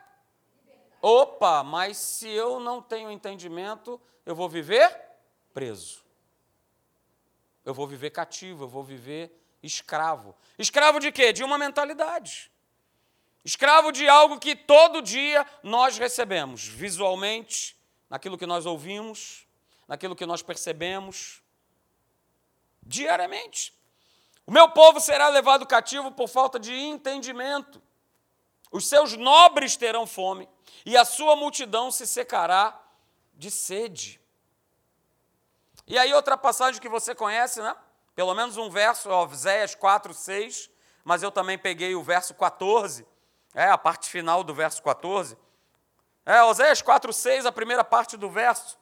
Opa, 1.00 1.62
mas 1.62 1.96
se 1.98 2.28
eu 2.28 2.58
não 2.58 2.80
tenho 2.80 3.10
entendimento, 3.10 4.00
eu 4.24 4.34
vou 4.34 4.48
viver 4.48 4.90
preso. 5.52 6.02
Eu 7.64 7.72
vou 7.72 7.86
viver 7.86 8.10
cativo, 8.10 8.64
eu 8.64 8.68
vou 8.68 8.82
viver 8.82 9.38
escravo. 9.62 10.34
Escravo 10.58 10.98
de 10.98 11.10
quê? 11.12 11.32
De 11.32 11.44
uma 11.44 11.56
mentalidade. 11.56 12.50
Escravo 13.44 13.92
de 13.92 14.08
algo 14.08 14.38
que 14.38 14.56
todo 14.56 15.02
dia 15.02 15.46
nós 15.62 15.98
recebemos, 15.98 16.66
visualmente, 16.66 17.76
naquilo 18.08 18.38
que 18.38 18.46
nós 18.46 18.64
ouvimos, 18.64 19.46
naquilo 19.86 20.16
que 20.16 20.24
nós 20.24 20.40
percebemos, 20.40 21.42
diariamente. 22.82 23.74
O 24.46 24.52
meu 24.52 24.70
povo 24.70 24.98
será 24.98 25.28
levado 25.28 25.66
cativo 25.66 26.10
por 26.12 26.28
falta 26.28 26.58
de 26.58 26.72
entendimento. 26.72 27.82
Os 28.72 28.88
seus 28.88 29.14
nobres 29.14 29.76
terão 29.76 30.06
fome, 30.06 30.48
e 30.86 30.96
a 30.96 31.04
sua 31.04 31.36
multidão 31.36 31.90
se 31.90 32.06
secará 32.06 32.80
de 33.34 33.50
sede. 33.50 34.20
E 35.86 35.98
aí, 35.98 36.14
outra 36.14 36.36
passagem 36.38 36.80
que 36.80 36.88
você 36.88 37.14
conhece, 37.14 37.60
né? 37.60 37.76
Pelo 38.14 38.34
menos 38.34 38.56
um 38.56 38.70
verso, 38.70 39.10
Oséias 39.10 39.74
4, 39.74 40.14
6, 40.14 40.70
mas 41.04 41.22
eu 41.22 41.30
também 41.30 41.58
peguei 41.58 41.94
o 41.94 42.02
verso 42.02 42.32
14, 42.34 43.06
é 43.54 43.64
a 43.68 43.78
parte 43.78 44.10
final 44.10 44.42
do 44.42 44.52
verso 44.52 44.82
14. 44.82 45.38
É, 46.26 46.42
Oséias 46.42 46.82
4, 46.82 47.12
6, 47.12 47.46
a 47.46 47.52
primeira 47.52 47.84
parte 47.84 48.16
do 48.16 48.28
verso. 48.28 48.76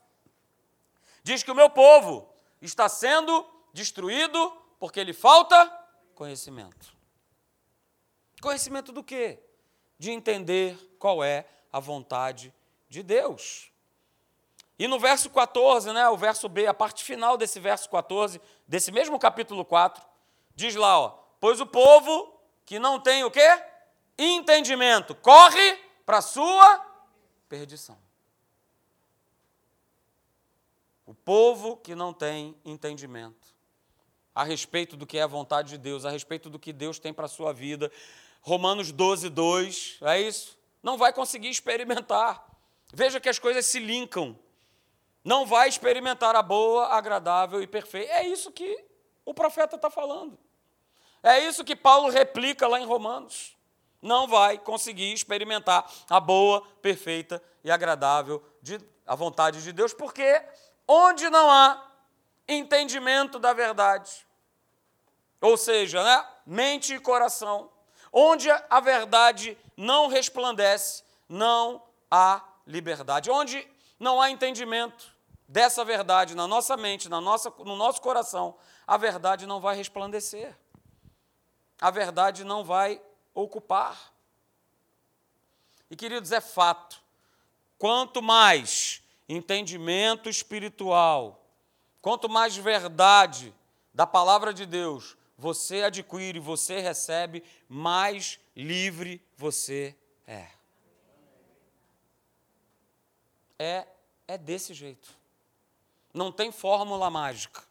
Diz 1.23 1.43
que 1.43 1.51
o 1.51 1.55
meu 1.55 1.69
povo 1.69 2.29
está 2.61 2.89
sendo 2.89 3.47
destruído 3.73 4.51
porque 4.79 5.05
lhe 5.05 5.13
falta 5.13 5.71
conhecimento. 6.15 6.97
Conhecimento 8.41 8.91
do 8.93 9.05
quê? 9.05 9.39
De 9.99 10.11
entender 10.11 10.77
qual 10.99 11.23
é 11.23 11.47
a 11.73 11.79
vontade 11.79 12.53
de 12.89 13.03
Deus. 13.03 13.71
E 14.79 14.89
no 14.89 14.99
verso 14.99 15.31
14, 15.31 15.93
né, 15.93 16.09
o 16.09 16.17
verso 16.17 16.49
B, 16.49 16.67
a 16.67 16.75
parte 16.75 17.05
final 17.05 17.37
desse 17.37 17.61
verso 17.61 17.89
14, 17.89 18.41
desse 18.67 18.91
mesmo 18.91 19.19
capítulo 19.19 19.65
4, 19.65 20.05
diz 20.57 20.75
lá, 20.75 20.99
ó, 20.99 21.19
pois 21.39 21.61
o 21.61 21.67
povo 21.67 22.37
que 22.65 22.79
não 22.79 22.99
tem 22.99 23.23
o 23.23 23.31
quê? 23.31 23.63
Entendimento, 24.25 25.17
corre 25.17 25.75
para 26.07 26.19
a 26.19 26.23
sua 26.23 26.87
perdição. 27.49 27.99
O 31.05 31.13
povo 31.13 31.77
que 31.77 31.97
não 31.97 32.13
tem 32.13 32.57
entendimento 32.65 33.53
a 34.33 34.45
respeito 34.45 34.97
do 34.97 35.07
que 35.07 35.19
é 35.19 35.23
a 35.23 35.27
vontade 35.27 35.71
de 35.71 35.79
Deus, 35.79 36.05
a 36.05 36.11
respeito 36.11 36.49
do 36.49 36.57
que 36.57 36.73
Deus 36.73 37.01
tem 37.01 37.13
para 37.13 37.27
a 37.27 37.29
sua 37.29 37.53
vida. 37.53 37.91
Romanos 38.41 38.93
12, 38.93 39.29
2, 39.29 39.99
é 40.03 40.21
isso? 40.21 40.57
Não 40.81 40.97
vai 40.97 41.13
conseguir 41.13 41.49
experimentar. 41.49 42.47
Veja 42.95 43.19
que 43.19 43.29
as 43.29 43.41
coisas 43.41 43.67
se 43.67 43.81
linkam. 43.81 44.39
Não 45.25 45.45
vai 45.45 45.69
experimentar 45.69 46.37
a 46.37 46.43
boa, 46.43 46.87
agradável 46.87 47.61
e 47.61 47.67
perfeita. 47.67 48.13
É 48.13 48.27
isso 48.27 48.53
que 48.53 48.85
o 49.25 49.35
profeta 49.35 49.75
está 49.75 49.91
falando. 49.91 50.39
É 51.23 51.41
isso 51.41 51.65
que 51.65 51.75
Paulo 51.75 52.09
replica 52.09 52.69
lá 52.69 52.81
em 52.81 52.87
Romanos. 52.87 53.57
Não 54.03 54.27
vai 54.27 54.59
conseguir 54.59 55.13
experimentar 55.13 55.91
a 56.11 56.21
boa, 56.21 56.61
perfeita 56.83 57.43
e 57.65 57.71
agradável 57.71 58.45
de, 58.61 58.79
a 59.07 59.15
vontade 59.15 59.63
de 59.63 59.73
Deus, 59.73 59.95
porque 59.95 60.45
onde 60.87 61.31
não 61.31 61.51
há 61.51 61.91
entendimento 62.49 63.39
da 63.39 63.53
verdade, 63.53 64.27
ou 65.41 65.57
seja, 65.57 66.03
né, 66.03 66.27
mente 66.45 66.95
e 66.95 67.01
coração, 67.01 67.71
onde 68.13 68.51
a 68.51 68.81
verdade 68.81 69.57
não 69.77 70.09
resplandece, 70.09 71.03
não 71.29 71.83
há 72.11 72.43
liberdade. 72.67 73.31
Onde 73.31 73.67
não 73.99 74.21
há 74.21 74.31
entendimento 74.31 75.13
dessa 75.49 75.85
verdade 75.85 76.35
na 76.35 76.47
nossa 76.47 76.77
mente, 76.77 77.09
na 77.09 77.21
nossa, 77.21 77.51
no 77.59 77.77
nosso 77.77 78.01
coração, 78.01 78.57
a 78.87 78.97
verdade 78.97 79.47
não 79.47 79.61
vai 79.61 79.77
resplandecer. 79.77 80.57
A 81.81 81.91
verdade 81.91 82.45
não 82.45 82.63
vai 82.63 83.01
ocupar. 83.35 84.13
E 85.91 85.97
queridos, 85.97 86.33
é 86.33 86.41
fato. 86.41 87.03
Quanto 87.79 88.23
mais 88.23 89.03
entendimento 89.29 90.29
espiritual, 90.29 91.45
quanto 92.01 92.29
mais 92.29 92.57
verdade 92.57 93.55
da 93.93 94.07
palavra 94.07 94.55
de 94.55 94.65
Deus 94.65 95.17
você 95.43 95.83
adquire, 95.83 96.39
você 96.39 96.79
recebe, 96.79 97.43
mais 97.69 98.39
livre 98.55 99.21
você 99.37 99.97
é. 100.25 100.47
É, 103.59 103.87
é 104.29 104.39
desse 104.39 104.73
jeito. 104.73 105.11
Não 106.15 106.31
tem 106.31 106.53
fórmula 106.53 107.11
mágica. 107.11 107.65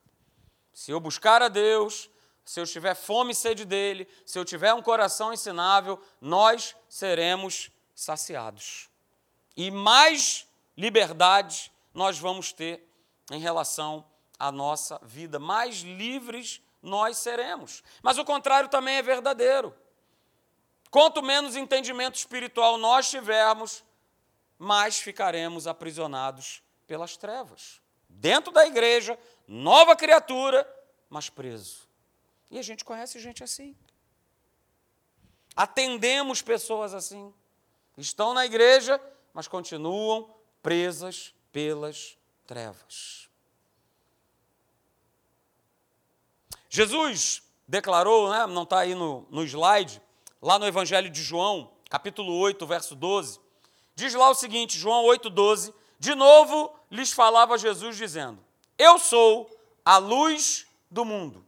Se 0.74 0.92
eu 0.92 1.00
buscar 1.00 1.42
a 1.42 1.48
Deus, 1.48 2.10
se 2.44 2.60
eu 2.60 2.66
tiver 2.66 2.96
fome 2.96 3.32
e 3.32 3.36
sede 3.36 3.66
dele, 3.66 4.08
se 4.26 4.38
eu 4.38 4.46
tiver 4.46 4.74
um 4.74 4.82
coração 4.82 5.34
ensinável, 5.34 6.02
nós 6.20 6.76
seremos 6.90 7.72
saciados. 7.96 8.90
E 9.56 9.70
mais 9.70 10.48
liberdade 10.76 11.72
nós 11.94 12.18
vamos 12.18 12.52
ter 12.52 12.88
em 13.30 13.40
relação 13.40 14.06
à 14.40 14.52
nossa 14.52 15.00
vida, 15.04 15.40
mais 15.40 15.82
livres 15.82 16.62
nós 16.82 17.18
seremos. 17.18 17.84
Mas 18.02 18.18
o 18.18 18.26
contrário 18.26 18.70
também 18.70 18.96
é 18.96 19.02
verdadeiro. 19.02 19.76
Quanto 20.90 21.22
menos 21.22 21.56
entendimento 21.56 22.16
espiritual 22.16 22.78
nós 22.78 23.10
tivermos, 23.10 23.84
mais 24.58 25.00
ficaremos 25.00 25.68
aprisionados 25.68 26.62
pelas 26.86 27.16
trevas. 27.16 27.80
Dentro 28.10 28.52
da 28.52 28.66
igreja, 28.66 29.18
nova 29.48 29.96
criatura, 29.96 30.68
mas 31.10 31.30
preso. 31.30 31.91
E 32.52 32.60
a 32.60 32.62
gente 32.62 32.84
conhece 32.84 33.18
gente 33.18 33.44
assim. 33.44 33.74
Atendemos 35.56 36.42
pessoas 36.42 36.94
assim. 36.94 37.34
Estão 37.98 38.34
na 38.34 38.46
igreja, 38.46 39.02
mas 39.34 39.48
continuam 39.48 40.30
presas 40.62 41.34
pelas 41.52 42.18
trevas. 42.46 43.30
Jesus 46.70 47.42
declarou, 47.68 48.30
né, 48.30 48.46
não 48.48 48.64
está 48.64 48.80
aí 48.80 48.94
no, 48.96 49.26
no 49.30 49.44
slide, 49.44 50.02
lá 50.42 50.60
no 50.60 50.68
Evangelho 50.68 51.10
de 51.10 51.24
João, 51.24 51.72
capítulo 51.90 52.34
8, 52.38 52.66
verso 52.66 52.96
12, 52.96 53.40
diz 53.96 54.14
lá 54.14 54.30
o 54.30 54.36
seguinte, 54.36 54.78
João 54.78 55.04
8, 55.06 55.30
12, 55.30 55.74
de 56.00 56.16
novo 56.16 56.74
lhes 56.90 57.12
falava 57.12 57.58
Jesus 57.58 57.96
dizendo, 57.96 58.44
eu 58.78 59.00
sou 59.00 59.50
a 59.86 59.98
luz 59.98 60.66
do 60.90 61.06
mundo. 61.06 61.46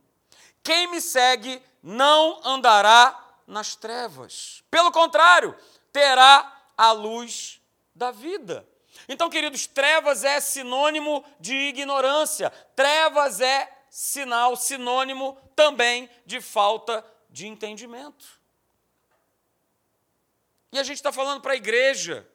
Quem 0.64 0.88
me 0.88 1.02
segue 1.02 1.62
não 1.82 2.40
andará 2.44 3.20
nas 3.46 3.76
trevas. 3.76 4.64
Pelo 4.72 4.92
contrário, 4.92 5.56
terá 5.92 6.62
a 6.78 6.92
luz 6.92 7.62
da 7.94 8.12
vida. 8.12 8.66
Então, 9.08 9.30
queridos, 9.30 9.68
trevas 9.68 10.24
é 10.24 10.40
sinônimo 10.40 11.24
de 11.40 11.54
ignorância. 11.54 12.50
Trevas 12.76 13.42
é 13.42 13.70
sinal, 13.90 14.56
sinônimo 14.56 15.38
também 15.56 16.10
de 16.26 16.40
falta 16.40 17.06
de 17.30 17.48
entendimento. 17.48 18.40
E 20.72 20.80
a 20.80 20.84
gente 20.84 20.98
está 20.98 21.12
falando 21.12 21.42
para 21.42 21.54
a 21.54 21.58
igreja. 21.58 22.28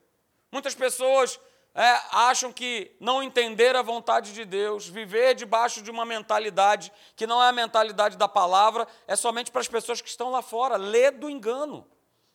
Muitas 0.53 0.75
pessoas 0.75 1.41
é, 1.75 2.01
acham 2.11 2.53
que 2.53 2.95
não 2.99 3.23
entender 3.23 3.77
a 3.77 3.83
vontade 3.83 4.33
de 4.33 4.45
Deus, 4.45 4.89
viver 4.89 5.35
debaixo 5.35 5.83
de 5.83 5.91
uma 5.91 6.05
mentalidade 6.05 6.93
que 7.15 7.27
não 7.27 7.43
é 7.43 7.49
a 7.49 7.53
mentalidade 7.53 8.17
da 8.17 8.27
palavra, 8.27 8.87
é 9.07 9.15
somente 9.15 9.51
para 9.51 9.61
as 9.61 9.69
pessoas 9.69 10.01
que 10.01 10.09
estão 10.09 10.31
lá 10.31 10.43
fora. 10.43 10.77
Lê 10.77 11.11
do 11.11 11.31
engano. 11.31 11.87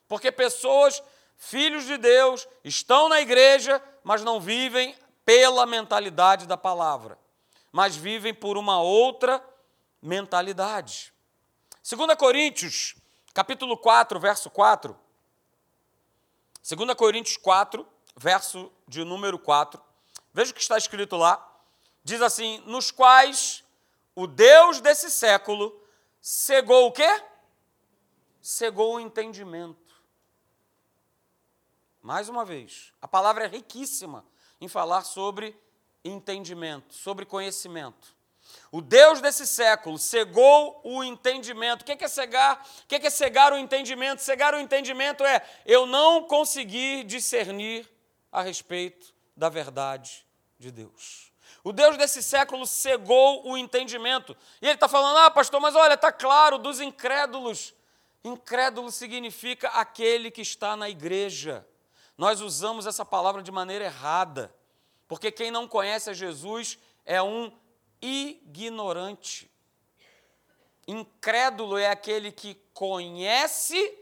Porque 0.08 0.32
pessoas, 0.32 1.02
filhos 1.36 1.84
de 1.84 1.96
Deus, 1.96 2.48
estão 2.62 3.08
na 3.08 3.20
igreja, 3.20 3.82
mas 4.02 4.22
não 4.22 4.40
vivem 4.40 4.94
pela 5.24 5.66
mentalidade 5.66 6.46
da 6.46 6.56
palavra, 6.56 7.18
mas 7.72 7.96
vivem 7.96 8.32
por 8.34 8.56
uma 8.56 8.80
outra 8.80 9.42
mentalidade. 10.00 11.12
2 11.82 12.14
Coríntios, 12.16 12.94
capítulo 13.32 13.76
4, 13.76 14.20
verso 14.20 14.50
4. 14.50 14.96
2 16.62 16.94
Coríntios 16.94 17.36
4, 17.36 17.86
verso 18.16 18.70
de 18.86 19.04
número 19.04 19.38
4. 19.38 19.80
Veja 20.32 20.50
o 20.50 20.54
que 20.54 20.60
está 20.60 20.76
escrito 20.78 21.16
lá. 21.16 21.44
Diz 22.02 22.20
assim: 22.20 22.62
nos 22.66 22.90
quais 22.90 23.64
o 24.14 24.26
Deus 24.26 24.80
desse 24.80 25.10
século 25.10 25.80
cegou 26.20 26.86
o 26.86 26.92
quê? 26.92 27.22
Cegou 28.40 28.94
o 28.96 29.00
entendimento. 29.00 29.82
Mais 32.02 32.28
uma 32.28 32.44
vez, 32.44 32.92
a 33.00 33.08
palavra 33.08 33.44
é 33.44 33.48
riquíssima 33.48 34.24
em 34.60 34.68
falar 34.68 35.04
sobre 35.04 35.58
entendimento, 36.04 36.92
sobre 36.94 37.24
conhecimento. 37.24 38.14
O 38.70 38.82
Deus 38.82 39.22
desse 39.22 39.46
século 39.46 39.98
cegou 39.98 40.80
o 40.84 41.02
entendimento. 41.02 41.82
O 41.82 41.84
que 41.84 42.04
é 42.04 42.08
cegar? 42.08 42.62
O 42.84 42.86
que 42.86 42.96
é 42.96 43.10
cegar 43.10 43.52
o 43.52 43.56
entendimento? 43.56 44.20
Cegar 44.20 44.54
o 44.54 44.60
entendimento 44.60 45.24
é 45.24 45.42
eu 45.64 45.86
não 45.86 46.24
conseguir 46.24 47.04
discernir 47.04 47.88
a 48.34 48.42
respeito 48.42 49.14
da 49.36 49.48
verdade 49.48 50.26
de 50.58 50.72
Deus. 50.72 51.32
O 51.62 51.72
Deus 51.72 51.96
desse 51.96 52.20
século 52.20 52.66
cegou 52.66 53.48
o 53.48 53.56
entendimento. 53.56 54.36
E 54.60 54.66
ele 54.66 54.74
está 54.74 54.88
falando, 54.88 55.18
ah, 55.18 55.30
pastor, 55.30 55.60
mas 55.60 55.76
olha, 55.76 55.94
está 55.94 56.10
claro, 56.10 56.58
dos 56.58 56.80
incrédulos. 56.80 57.72
Incrédulo 58.24 58.90
significa 58.90 59.68
aquele 59.68 60.32
que 60.32 60.42
está 60.42 60.76
na 60.76 60.90
igreja. 60.90 61.66
Nós 62.18 62.40
usamos 62.40 62.86
essa 62.86 63.04
palavra 63.04 63.40
de 63.40 63.52
maneira 63.52 63.84
errada, 63.84 64.52
porque 65.06 65.30
quem 65.30 65.50
não 65.50 65.68
conhece 65.68 66.10
a 66.10 66.12
Jesus 66.12 66.76
é 67.04 67.22
um 67.22 67.52
ignorante. 68.02 69.48
Incrédulo 70.88 71.78
é 71.78 71.88
aquele 71.88 72.32
que 72.32 72.56
conhece, 72.72 73.96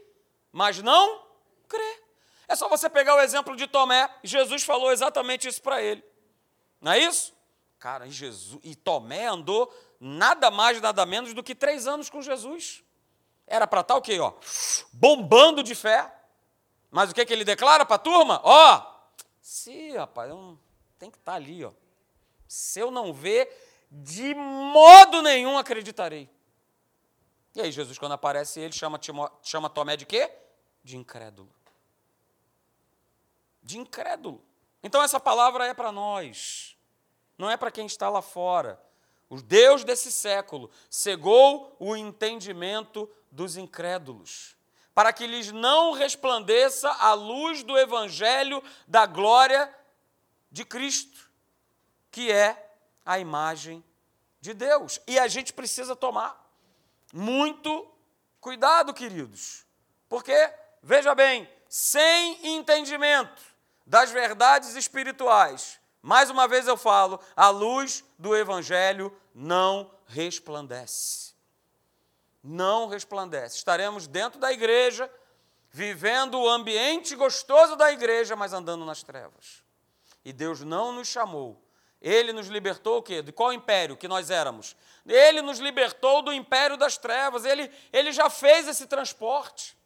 mas 0.51 0.81
não 0.81 1.23
crê. 1.67 2.02
É 2.47 2.55
só 2.55 2.67
você 2.67 2.89
pegar 2.89 3.15
o 3.15 3.21
exemplo 3.21 3.55
de 3.55 3.67
Tomé. 3.67 4.09
Jesus 4.23 4.63
falou 4.63 4.91
exatamente 4.91 5.47
isso 5.47 5.61
para 5.61 5.81
ele. 5.81 6.03
Não 6.81 6.91
é 6.91 6.99
isso? 6.99 7.33
Cara, 7.79 8.07
e, 8.07 8.11
Jesus, 8.11 8.59
e 8.63 8.75
Tomé 8.75 9.27
andou 9.27 9.73
nada 9.99 10.51
mais, 10.51 10.79
nada 10.81 11.05
menos 11.05 11.33
do 11.33 11.43
que 11.43 11.55
três 11.55 11.87
anos 11.87 12.09
com 12.09 12.21
Jesus. 12.21 12.83
Era 13.47 13.67
para 13.67 13.81
estar 13.81 13.95
o 13.95 14.01
quê? 14.01 14.19
Ó, 14.19 14.33
bombando 14.91 15.63
de 15.63 15.75
fé. 15.75 16.13
Mas 16.91 17.11
o 17.11 17.15
que, 17.15 17.25
que 17.25 17.33
ele 17.33 17.43
declara 17.43 17.85
para 17.85 17.95
a 17.95 17.99
turma? 17.99 18.39
Ó, 18.43 18.93
se, 19.41 19.91
rapaz, 19.97 20.29
eu 20.29 20.57
tem 20.99 21.09
que 21.09 21.17
estar 21.17 21.33
tá 21.33 21.35
ali, 21.37 21.65
ó. 21.65 21.71
Se 22.47 22.79
eu 22.79 22.91
não 22.91 23.13
ver, 23.13 23.49
de 23.89 24.33
modo 24.35 25.21
nenhum 25.21 25.57
acreditarei. 25.57 26.29
E 27.55 27.61
aí 27.61 27.71
Jesus, 27.71 27.97
quando 27.97 28.13
aparece, 28.13 28.59
ele 28.59 28.73
chama, 28.73 28.99
chama 29.41 29.69
Tomé 29.69 29.97
de 29.97 30.05
quê? 30.05 30.31
De 30.83 30.97
incrédulo. 30.97 31.49
De 33.63 33.79
incrédulo. 33.79 34.43
Então 34.83 35.01
essa 35.01 35.19
palavra 35.19 35.65
é 35.65 35.73
para 35.73 35.91
nós, 35.91 36.77
não 37.37 37.49
é 37.49 37.55
para 37.55 37.71
quem 37.71 37.85
está 37.85 38.09
lá 38.09 38.21
fora. 38.21 38.81
O 39.29 39.41
Deus 39.41 39.83
desse 39.83 40.11
século 40.11 40.69
cegou 40.89 41.75
o 41.79 41.95
entendimento 41.95 43.09
dos 43.31 43.57
incrédulos, 43.57 44.55
para 44.93 45.11
que 45.11 45.25
lhes 45.25 45.51
não 45.51 45.93
resplandeça 45.93 46.89
a 46.91 47.13
luz 47.13 47.63
do 47.63 47.77
evangelho 47.77 48.61
da 48.87 49.05
glória 49.05 49.73
de 50.51 50.65
Cristo, 50.65 51.31
que 52.11 52.31
é 52.31 52.75
a 53.05 53.17
imagem 53.17 53.83
de 54.39 54.53
Deus. 54.53 54.99
E 55.07 55.17
a 55.17 55.27
gente 55.27 55.51
precisa 55.53 55.95
tomar 55.95 56.39
muito 57.11 57.89
cuidado, 58.39 58.93
queridos, 58.93 59.65
porque, 60.07 60.53
veja 60.81 61.15
bem, 61.15 61.49
sem 61.67 62.55
entendimento 62.55 63.52
das 63.85 64.11
verdades 64.11 64.75
espirituais, 64.75 65.79
mais 66.01 66.29
uma 66.29 66.47
vez 66.47 66.67
eu 66.67 66.77
falo, 66.77 67.19
a 67.35 67.49
luz 67.49 68.03
do 68.17 68.35
Evangelho 68.35 69.15
não 69.33 69.91
resplandece. 70.05 71.33
Não 72.43 72.87
resplandece. 72.87 73.57
Estaremos 73.57 74.05
dentro 74.05 74.39
da 74.39 74.51
igreja, 74.51 75.09
vivendo 75.69 76.39
o 76.39 76.49
ambiente 76.49 77.15
gostoso 77.15 77.75
da 77.75 77.91
igreja, 77.91 78.35
mas 78.35 78.51
andando 78.51 78.85
nas 78.85 79.01
trevas. 79.01 79.63
E 80.25 80.33
Deus 80.33 80.61
não 80.61 80.91
nos 80.91 81.07
chamou 81.07 81.63
ele 82.03 82.33
nos 82.33 82.47
libertou 82.47 82.97
o 82.97 83.01
quê? 83.01 83.21
De 83.21 83.31
qual 83.31 83.53
império 83.53 83.95
que 83.95 84.09
nós 84.09 84.29
éramos? 84.29 84.75
Ele 85.05 85.41
nos 85.41 85.59
libertou 85.59 86.21
do 86.21 86.33
império 86.33 86.75
das 86.75 86.97
trevas. 86.97 87.45
Ele, 87.45 87.71
ele 87.93 88.11
já 88.11 88.29
fez 88.29 88.67
esse 88.67 88.85
transporte. 88.85 89.77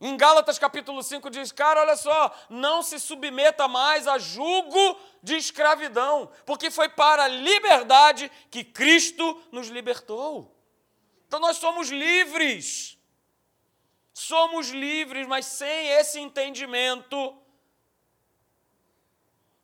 Em 0.00 0.16
Gálatas 0.16 0.58
capítulo 0.58 1.02
5 1.02 1.28
diz: 1.28 1.50
Cara, 1.50 1.80
olha 1.80 1.96
só, 1.96 2.34
não 2.48 2.82
se 2.82 3.00
submeta 3.00 3.66
mais 3.66 4.06
a 4.06 4.16
jugo 4.16 4.98
de 5.22 5.34
escravidão, 5.34 6.30
porque 6.46 6.70
foi 6.70 6.88
para 6.88 7.24
a 7.24 7.28
liberdade 7.28 8.30
que 8.50 8.62
Cristo 8.62 9.42
nos 9.50 9.68
libertou. 9.68 10.56
Então 11.26 11.40
nós 11.40 11.56
somos 11.56 11.90
livres. 11.90 12.96
Somos 14.14 14.70
livres, 14.70 15.26
mas 15.28 15.46
sem 15.46 15.88
esse 15.90 16.18
entendimento, 16.18 17.40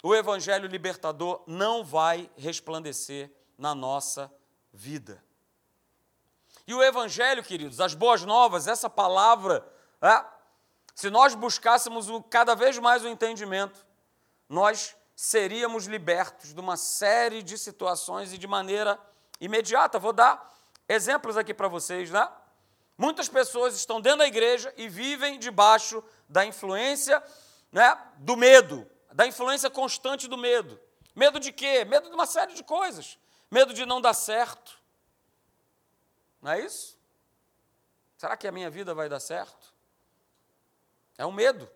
o 0.03 0.15
evangelho 0.15 0.69
libertador 0.69 1.43
não 1.47 1.83
vai 1.83 2.31
resplandecer 2.37 3.33
na 3.59 3.75
nossa 3.75 4.33
vida. 4.73 5.25
E 6.67 6.75
o 6.75 6.83
evangelho, 6.83 7.43
queridos, 7.43 7.81
as 7.81 7.95
boas 7.95 8.23
novas, 8.23 8.69
essa 8.69 8.89
palavra, 8.89 9.67
é, 10.07 10.25
se 10.95 11.11
nós 11.11 11.35
buscássemos 11.35 12.09
o, 12.09 12.23
cada 12.23 12.55
vez 12.55 12.79
mais 12.79 13.05
o 13.05 13.09
entendimento, 13.09 13.87
nós 14.49 14.95
seríamos 15.17 15.87
libertos 15.87 16.53
de 16.53 16.61
uma 16.61 16.77
série 16.77 17.43
de 17.43 17.57
situações 17.57 18.33
e 18.33 18.39
de 18.39 18.47
maneira 18.47 18.99
imediata. 19.41 19.99
Vou 19.99 20.13
dar 20.13 20.53
exemplos 20.89 21.37
aqui 21.37 21.55
para 21.55 21.69
vocês, 21.69 22.11
né? 22.11 22.29
Muitas 22.97 23.29
pessoas 23.29 23.75
estão 23.75 24.01
dentro 24.01 24.19
da 24.19 24.27
igreja 24.27 24.73
e 24.77 24.89
vivem 24.89 25.39
debaixo 25.39 26.03
da 26.29 26.45
influência 26.45 27.23
né, 27.73 27.99
do 28.19 28.37
medo, 28.37 28.89
da 29.13 29.27
influência 29.27 29.69
constante 29.69 30.29
do 30.29 30.39
medo. 30.39 30.79
Medo 31.15 31.41
de 31.41 31.51
quê? 31.51 31.85
Medo 31.85 32.09
de 32.09 32.15
uma 32.15 32.27
série 32.27 32.55
de 32.55 32.63
coisas. 32.63 33.19
Medo 33.51 33.75
de 33.75 33.85
não 33.85 34.01
dar 34.01 34.15
certo. 34.15 34.81
Não 36.41 36.53
é 36.53 36.61
isso? 36.61 36.97
Será 38.17 38.37
que 38.37 38.47
a 38.47 38.53
minha 38.53 38.71
vida 38.71 38.95
vai 38.95 39.09
dar 39.09 39.19
certo? 39.19 39.74
É 41.17 41.25
um 41.25 41.33
medo. 41.33 41.69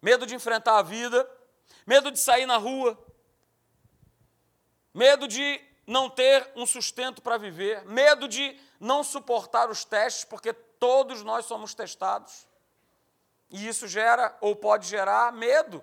Medo 0.00 0.26
de 0.26 0.34
enfrentar 0.34 0.78
a 0.78 0.82
vida, 0.82 1.28
medo 1.86 2.10
de 2.10 2.18
sair 2.18 2.46
na 2.46 2.56
rua, 2.56 2.96
medo 4.94 5.26
de 5.26 5.60
não 5.86 6.10
ter 6.10 6.50
um 6.54 6.66
sustento 6.66 7.22
para 7.22 7.38
viver, 7.38 7.84
medo 7.86 8.28
de 8.28 8.58
não 8.78 9.02
suportar 9.02 9.70
os 9.70 9.84
testes, 9.84 10.24
porque 10.24 10.52
todos 10.52 11.22
nós 11.22 11.46
somos 11.46 11.74
testados. 11.74 12.46
E 13.50 13.66
isso 13.66 13.88
gera 13.88 14.36
ou 14.40 14.54
pode 14.54 14.86
gerar 14.86 15.32
medo. 15.32 15.82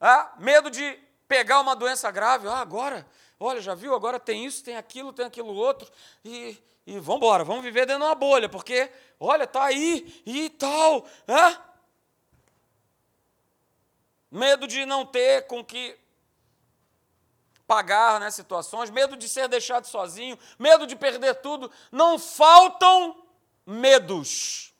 Ah, 0.00 0.32
medo 0.38 0.70
de 0.70 0.98
pegar 1.26 1.60
uma 1.60 1.74
doença 1.74 2.10
grave. 2.10 2.46
Ah, 2.46 2.58
agora, 2.58 3.06
olha, 3.38 3.60
já 3.60 3.74
viu? 3.74 3.94
Agora 3.94 4.20
tem 4.20 4.46
isso, 4.46 4.62
tem 4.62 4.76
aquilo, 4.76 5.12
tem 5.12 5.26
aquilo 5.26 5.52
outro. 5.52 5.90
E, 6.24 6.56
e 6.86 6.98
vamos 7.00 7.22
embora, 7.22 7.44
vamos 7.44 7.62
viver 7.62 7.86
dentro 7.86 8.02
de 8.02 8.06
uma 8.06 8.14
bolha, 8.14 8.48
porque, 8.48 8.90
olha, 9.18 9.44
está 9.44 9.64
aí 9.64 10.22
e 10.24 10.48
tal. 10.50 11.06
Ah? 11.26 11.71
Medo 14.32 14.66
de 14.66 14.84
não 14.86 15.04
ter 15.04 15.46
com 15.46 15.62
que 15.62 15.96
pagar 17.66 18.18
né, 18.18 18.30
situações, 18.30 18.88
medo 18.88 19.16
de 19.16 19.28
ser 19.28 19.46
deixado 19.46 19.86
sozinho, 19.86 20.38
medo 20.58 20.86
de 20.86 20.96
perder 20.96 21.34
tudo. 21.36 21.70
Não 21.90 22.18
faltam 22.18 23.26
medos. 23.66 24.72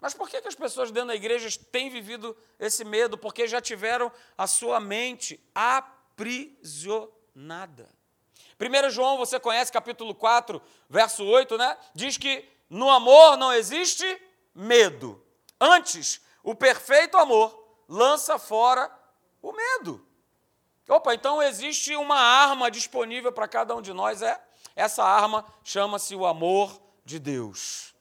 Mas 0.00 0.14
por 0.14 0.28
que, 0.30 0.40
que 0.40 0.48
as 0.48 0.54
pessoas 0.54 0.90
dentro 0.90 1.08
da 1.08 1.14
igreja 1.14 1.48
têm 1.70 1.90
vivido 1.90 2.34
esse 2.58 2.84
medo? 2.84 3.16
Porque 3.16 3.46
já 3.46 3.60
tiveram 3.60 4.10
a 4.36 4.46
sua 4.46 4.80
mente 4.80 5.38
aprisionada. 5.54 7.04
1 8.58 8.90
João, 8.90 9.18
você 9.18 9.38
conhece 9.40 9.70
capítulo 9.72 10.14
4, 10.14 10.60
verso 10.88 11.24
8, 11.24 11.58
né? 11.58 11.76
Diz 11.94 12.16
que 12.16 12.46
no 12.68 12.90
amor 12.90 13.36
não 13.36 13.52
existe 13.52 14.04
medo. 14.54 15.22
Antes, 15.60 16.20
o 16.42 16.54
perfeito 16.54 17.16
amor 17.16 17.63
lança 17.88 18.38
fora 18.38 18.90
o 19.42 19.52
medo. 19.52 20.06
Opa, 20.88 21.14
então 21.14 21.42
existe 21.42 21.96
uma 21.96 22.18
arma 22.18 22.70
disponível 22.70 23.32
para 23.32 23.48
cada 23.48 23.74
um 23.74 23.82
de 23.82 23.92
nós, 23.92 24.22
é 24.22 24.40
essa 24.76 25.04
arma 25.04 25.44
chama-se 25.62 26.14
o 26.14 26.26
amor 26.26 26.80
de 27.04 27.18
Deus 27.18 27.94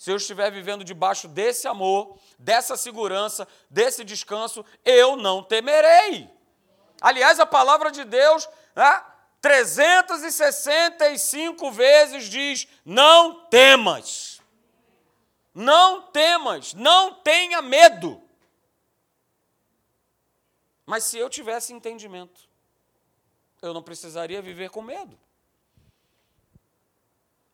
se 0.00 0.10
eu 0.10 0.16
estiver 0.16 0.50
vivendo 0.50 0.82
debaixo 0.82 1.28
desse 1.28 1.68
amor, 1.68 2.18
dessa 2.38 2.74
segurança, 2.74 3.46
desse 3.68 4.02
descanso, 4.02 4.64
eu 4.82 5.14
não 5.14 5.42
temerei. 5.42 6.26
Aliás, 7.02 7.38
a 7.38 7.44
palavra 7.44 7.90
de 7.90 8.02
Deus, 8.04 8.48
né, 8.74 9.04
365 9.42 11.70
vezes 11.70 12.30
diz: 12.30 12.66
não 12.82 13.44
temas. 13.50 14.40
Não 15.54 16.00
temas, 16.00 16.72
não 16.72 17.12
tenha 17.16 17.60
medo. 17.60 18.22
Mas 20.90 21.04
se 21.04 21.16
eu 21.16 21.30
tivesse 21.30 21.72
entendimento, 21.72 22.48
eu 23.62 23.72
não 23.72 23.80
precisaria 23.80 24.42
viver 24.42 24.70
com 24.70 24.82
medo. 24.82 25.16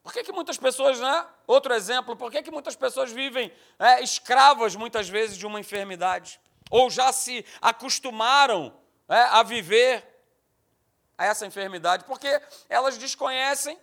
Por 0.02 0.10
que, 0.10 0.24
que 0.24 0.32
muitas 0.32 0.56
pessoas, 0.56 0.98
né? 0.98 1.26
Outro 1.46 1.74
exemplo, 1.74 2.16
por 2.16 2.32
que, 2.32 2.42
que 2.42 2.50
muitas 2.50 2.74
pessoas 2.74 3.12
vivem 3.12 3.52
é, 3.78 4.02
escravas, 4.02 4.74
muitas 4.74 5.06
vezes, 5.10 5.36
de 5.36 5.44
uma 5.44 5.60
enfermidade? 5.60 6.40
Ou 6.70 6.88
já 6.88 7.12
se 7.12 7.44
acostumaram 7.60 8.74
é, 9.06 9.20
a 9.24 9.42
viver 9.42 10.02
a 11.18 11.26
essa 11.26 11.44
enfermidade? 11.44 12.04
Porque 12.04 12.40
elas 12.70 12.96
desconhecem 12.96 13.78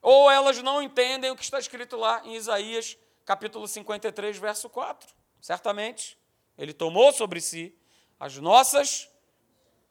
ou 0.00 0.30
elas 0.30 0.62
não 0.62 0.80
entendem 0.80 1.30
o 1.30 1.36
que 1.36 1.44
está 1.44 1.58
escrito 1.58 1.94
lá 1.98 2.22
em 2.24 2.36
Isaías, 2.36 2.96
capítulo 3.26 3.68
53, 3.68 4.38
verso 4.38 4.70
4. 4.70 5.14
Certamente, 5.42 6.18
ele 6.56 6.72
tomou 6.72 7.12
sobre 7.12 7.42
si 7.42 7.78
as 8.18 8.36
nossas 8.36 9.08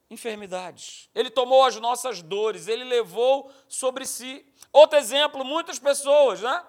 enfermidades. 0.09 1.09
Ele 1.13 1.29
tomou 1.29 1.63
as 1.63 1.75
nossas 1.77 2.21
dores, 2.21 2.67
ele 2.67 2.83
levou 2.83 3.51
sobre 3.67 4.05
si. 4.05 4.45
Outro 4.71 4.97
exemplo, 4.97 5.43
muitas 5.43 5.79
pessoas, 5.79 6.41
né? 6.41 6.65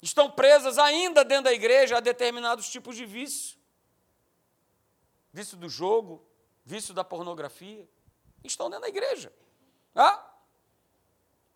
Estão 0.00 0.30
presas 0.30 0.78
ainda 0.78 1.24
dentro 1.24 1.44
da 1.44 1.52
igreja 1.52 1.96
a 1.96 2.00
determinados 2.00 2.68
tipos 2.68 2.96
de 2.96 3.04
vício. 3.04 3.58
Vício 5.32 5.56
do 5.56 5.68
jogo, 5.68 6.24
vício 6.64 6.94
da 6.94 7.04
pornografia. 7.04 7.88
Estão 8.44 8.70
dentro 8.70 8.82
da 8.82 8.88
igreja. 8.88 9.32
Ah? 9.94 10.24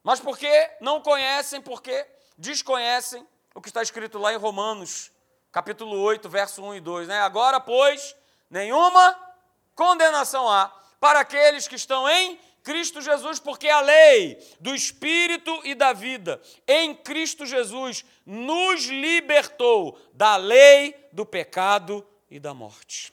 Mas 0.03 0.19
porque 0.19 0.49
não 0.81 1.01
conhecem, 1.01 1.61
porque 1.61 2.07
desconhecem 2.37 3.27
o 3.55 3.61
que 3.61 3.69
está 3.69 3.83
escrito 3.83 4.19
lá 4.19 4.33
em 4.33 4.37
Romanos, 4.37 5.13
capítulo 5.53 6.01
8, 6.01 6.29
verso 6.29 6.63
1 6.63 6.77
e 6.77 6.81
2. 6.81 7.09
Né? 7.09 7.21
Agora, 7.21 7.61
pois, 7.61 8.17
nenhuma 8.49 9.30
condenação 9.75 10.49
há 10.49 10.69
para 10.99 11.21
aqueles 11.21 11.67
que 11.67 11.77
estão 11.77 12.09
em 12.09 12.39
Cristo 12.63 13.01
Jesus, 13.01 13.41
porque 13.41 13.69
a 13.69 13.81
lei 13.81 14.37
do 14.61 14.75
Espírito 14.75 15.61
e 15.65 15.75
da 15.75 15.93
vida 15.93 16.41
em 16.67 16.95
Cristo 16.95 17.47
Jesus 17.47 18.05
nos 18.27 18.85
libertou 18.85 19.99
da 20.13 20.37
lei 20.37 20.95
do 21.13 21.25
pecado 21.25 22.07
e 22.31 22.39
da 22.39 22.53
morte. 22.53 23.13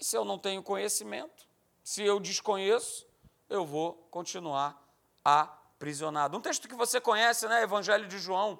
Se 0.00 0.16
eu 0.16 0.24
não 0.24 0.38
tenho 0.38 0.62
conhecimento, 0.62 1.46
se 1.84 2.02
eu 2.02 2.18
desconheço, 2.18 3.06
eu 3.50 3.66
vou 3.66 3.94
continuar 4.10 4.82
aprisionado. 5.22 6.38
Um 6.38 6.40
texto 6.40 6.66
que 6.66 6.74
você 6.74 7.00
conhece, 7.00 7.46
né? 7.46 7.62
Evangelho 7.62 8.08
de 8.08 8.18
João, 8.18 8.58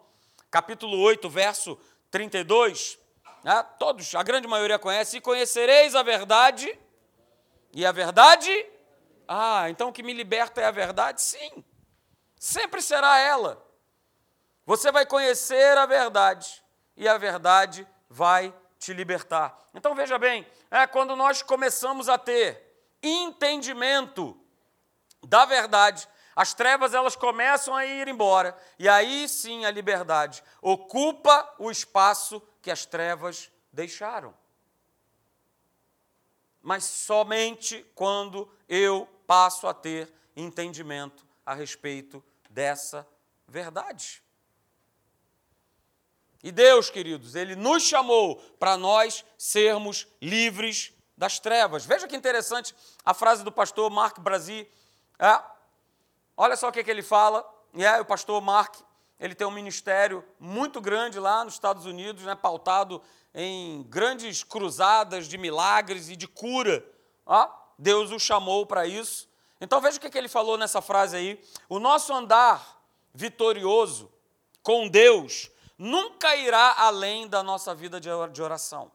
capítulo 0.51 0.99
8, 0.99 1.31
verso 1.31 1.79
32. 2.11 3.00
Né? 3.43 3.63
Todos, 3.79 4.15
a 4.15 4.23
grande 4.23 4.47
maioria 4.47 4.79
conhece. 4.79 5.17
E 5.19 5.21
conhecereis 5.21 5.95
a 5.95 6.03
verdade 6.03 6.79
e 7.73 7.87
a 7.87 7.93
verdade, 7.93 8.67
ah, 9.29 9.71
então 9.71 9.91
o 9.91 9.93
que 9.93 10.03
me 10.03 10.13
liberta 10.13 10.61
é 10.61 10.67
a 10.67 10.73
verdade? 10.73 11.23
Sim, 11.23 11.65
sempre 12.39 12.83
será 12.83 13.19
ela. 13.19 13.65
Você 14.67 14.91
vai 14.91 15.07
conhecer 15.07 15.79
a 15.79 15.87
verdade 15.87 16.63
e 16.97 17.09
a 17.09 17.17
verdade 17.17 17.87
vai 18.09 18.53
te 18.79 18.93
libertar. 18.93 19.57
Então 19.73 19.95
veja 19.95 20.19
bem, 20.19 20.47
é 20.71 20.87
quando 20.87 21.15
nós 21.15 21.43
começamos 21.43 22.09
a 22.09 22.19
ter 22.19 22.89
entendimento 23.03 24.37
da 25.25 25.45
verdade, 25.45 26.09
as 26.35 26.55
trevas 26.55 26.95
elas 26.95 27.15
começam 27.15 27.75
a 27.75 27.85
ir 27.85 28.09
embora 28.09 28.57
e 28.79 28.89
aí 28.89 29.29
sim 29.29 29.65
a 29.65 29.71
liberdade 29.71 30.43
ocupa 30.63 31.55
o 31.59 31.71
espaço 31.71 32.43
que 32.61 32.71
as 32.71 32.85
trevas 32.85 33.51
deixaram 33.73 34.35
mas 36.63 36.85
somente 36.85 37.85
quando 37.95 38.51
eu 38.69 39.09
passo 39.27 39.67
a 39.67 39.75
ter 39.75 40.13
entendimento 40.37 41.27
a 41.45 41.55
respeito 41.55 42.23
dessa 42.49 43.07
verdade. 43.47 44.23
E 46.43 46.51
Deus, 46.51 46.89
queridos, 46.89 47.35
Ele 47.35 47.55
nos 47.55 47.83
chamou 47.83 48.37
para 48.59 48.77
nós 48.77 49.25
sermos 49.37 50.07
livres 50.21 50.93
das 51.17 51.39
trevas. 51.39 51.85
Veja 51.85 52.09
que 52.09 52.17
interessante 52.17 52.75
a 53.05 53.13
frase 53.13 53.45
do 53.45 53.53
pastor 53.53 53.91
Mark 53.91 54.19
Brasi. 54.21 54.67
É, 55.19 55.43
olha 56.37 56.57
só 56.57 56.69
o 56.69 56.73
que, 56.73 56.83
que 56.83 56.91
ele 56.91 57.03
fala. 57.03 57.47
E 57.75 57.85
é, 57.85 58.01
o 58.01 58.07
pastor 58.07 58.41
Mark, 58.41 58.75
ele 59.21 59.35
tem 59.35 59.47
um 59.47 59.51
ministério 59.51 60.25
muito 60.39 60.81
grande 60.81 61.21
lá 61.21 61.45
nos 61.45 61.55
Estados 61.55 61.85
Unidos, 61.85 62.25
né, 62.25 62.35
pautado 62.35 63.03
em 63.35 63.83
grandes 63.85 64.43
cruzadas 64.43 65.29
de 65.29 65.37
milagres 65.37 66.09
e 66.09 66.17
de 66.17 66.27
cura. 66.27 66.85
Ó, 67.27 67.49
Deus 67.79 68.11
o 68.11 68.19
chamou 68.19 68.65
para 68.65 68.87
isso. 68.87 69.29
Então 69.61 69.81
veja 69.81 69.99
o 69.99 70.01
que 70.01 70.17
ele 70.17 70.29
falou 70.29 70.57
nessa 70.57 70.81
frase 70.81 71.17
aí. 71.17 71.45
O 71.69 71.79
nosso 71.79 72.13
andar 72.15 72.83
vitorioso 73.15 74.11
com 74.63 74.89
Deus 74.89 75.51
nunca 75.77 76.35
irá 76.35 76.75
além 76.79 77.29
da 77.29 77.43
nossa 77.43 77.75
vida 77.75 78.01
de 78.01 78.43
oração. 78.43 78.91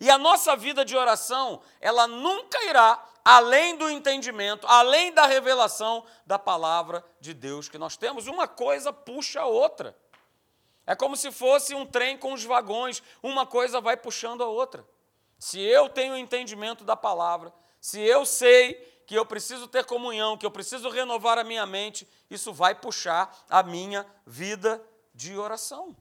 E 0.00 0.10
a 0.10 0.18
nossa 0.18 0.56
vida 0.56 0.84
de 0.84 0.96
oração, 0.96 1.60
ela 1.80 2.06
nunca 2.06 2.62
irá 2.64 3.02
além 3.24 3.76
do 3.76 3.88
entendimento, 3.88 4.66
além 4.66 5.12
da 5.12 5.26
revelação 5.26 6.04
da 6.26 6.38
palavra 6.38 7.04
de 7.20 7.32
Deus 7.32 7.68
que 7.68 7.78
nós 7.78 7.96
temos. 7.96 8.26
Uma 8.26 8.48
coisa 8.48 8.92
puxa 8.92 9.40
a 9.40 9.46
outra. 9.46 9.96
É 10.86 10.94
como 10.94 11.16
se 11.16 11.30
fosse 11.30 11.74
um 11.74 11.86
trem 11.86 12.18
com 12.18 12.32
os 12.32 12.44
vagões, 12.44 13.02
uma 13.22 13.46
coisa 13.46 13.80
vai 13.80 13.96
puxando 13.96 14.42
a 14.42 14.46
outra. 14.46 14.84
Se 15.38 15.60
eu 15.60 15.88
tenho 15.88 16.16
entendimento 16.16 16.84
da 16.84 16.96
palavra, 16.96 17.52
se 17.80 18.00
eu 18.00 18.26
sei 18.26 18.74
que 19.06 19.14
eu 19.14 19.26
preciso 19.26 19.68
ter 19.68 19.84
comunhão, 19.84 20.36
que 20.36 20.46
eu 20.46 20.50
preciso 20.50 20.88
renovar 20.88 21.38
a 21.38 21.44
minha 21.44 21.66
mente, 21.66 22.08
isso 22.30 22.52
vai 22.52 22.74
puxar 22.74 23.44
a 23.48 23.62
minha 23.62 24.06
vida 24.26 24.82
de 25.14 25.36
oração. 25.36 25.94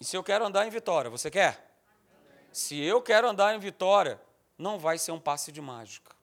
E 0.00 0.04
se 0.04 0.16
eu 0.16 0.24
quero 0.24 0.44
andar 0.44 0.66
em 0.66 0.70
vitória, 0.70 1.08
você 1.08 1.30
quer? 1.30 1.71
Se 2.52 2.78
eu 2.78 3.00
quero 3.00 3.28
andar 3.28 3.54
em 3.54 3.58
vitória, 3.58 4.20
não 4.58 4.78
vai 4.78 4.98
ser 4.98 5.12
um 5.12 5.20
passe 5.20 5.50
de 5.50 5.60
mágica. 5.60 6.14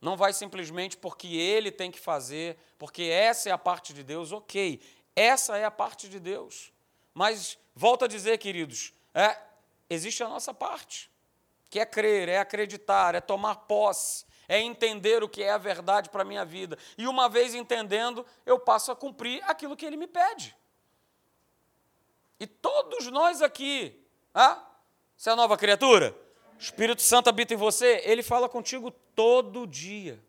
Não 0.00 0.16
vai 0.16 0.34
simplesmente 0.34 0.98
porque 0.98 1.28
ele 1.28 1.72
tem 1.72 1.90
que 1.90 1.98
fazer, 1.98 2.58
porque 2.78 3.04
essa 3.04 3.48
é 3.48 3.52
a 3.52 3.58
parte 3.58 3.94
de 3.94 4.02
Deus, 4.02 4.32
ok, 4.32 4.80
essa 5.16 5.56
é 5.56 5.64
a 5.64 5.70
parte 5.70 6.10
de 6.10 6.20
Deus. 6.20 6.70
Mas, 7.14 7.56
volto 7.74 8.04
a 8.04 8.08
dizer, 8.08 8.36
queridos, 8.36 8.92
é, 9.14 9.38
existe 9.88 10.22
a 10.22 10.28
nossa 10.28 10.52
parte, 10.52 11.10
que 11.70 11.80
é 11.80 11.86
crer, 11.86 12.28
é 12.28 12.38
acreditar, 12.38 13.14
é 13.14 13.20
tomar 13.20 13.54
posse, 13.54 14.26
é 14.46 14.60
entender 14.60 15.22
o 15.22 15.28
que 15.28 15.42
é 15.42 15.52
a 15.52 15.58
verdade 15.58 16.10
para 16.10 16.20
a 16.20 16.24
minha 16.26 16.44
vida. 16.44 16.76
E 16.98 17.06
uma 17.06 17.26
vez 17.28 17.54
entendendo, 17.54 18.26
eu 18.44 18.58
passo 18.58 18.92
a 18.92 18.96
cumprir 18.96 19.42
aquilo 19.44 19.74
que 19.74 19.86
ele 19.86 19.96
me 19.96 20.06
pede. 20.06 20.54
E 22.38 22.46
todos 22.46 23.06
nós 23.06 23.40
aqui, 23.40 24.03
ah, 24.34 24.60
você 25.16 25.30
é 25.30 25.34
nova 25.36 25.56
criatura? 25.56 26.14
Espírito 26.58 27.02
Santo 27.02 27.28
habita 27.28 27.54
em 27.54 27.56
você, 27.56 28.02
ele 28.04 28.22
fala 28.22 28.48
contigo 28.48 28.90
todo 28.90 29.66
dia. 29.66 30.22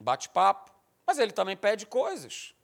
Bate 0.00 0.28
papo, 0.30 0.72
mas 1.06 1.18
ele 1.18 1.32
também 1.32 1.56
pede 1.56 1.84
coisas. 1.84 2.54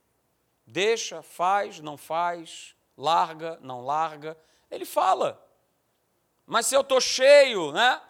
Deixa, 0.66 1.22
faz, 1.22 1.80
não 1.80 1.96
faz, 1.96 2.74
larga, 2.96 3.58
não 3.60 3.84
larga. 3.84 4.36
Ele 4.70 4.84
fala. 4.84 5.44
Mas 6.46 6.66
se 6.66 6.74
eu 6.74 6.80
estou 6.80 7.00
cheio, 7.00 7.70
né? 7.72 8.00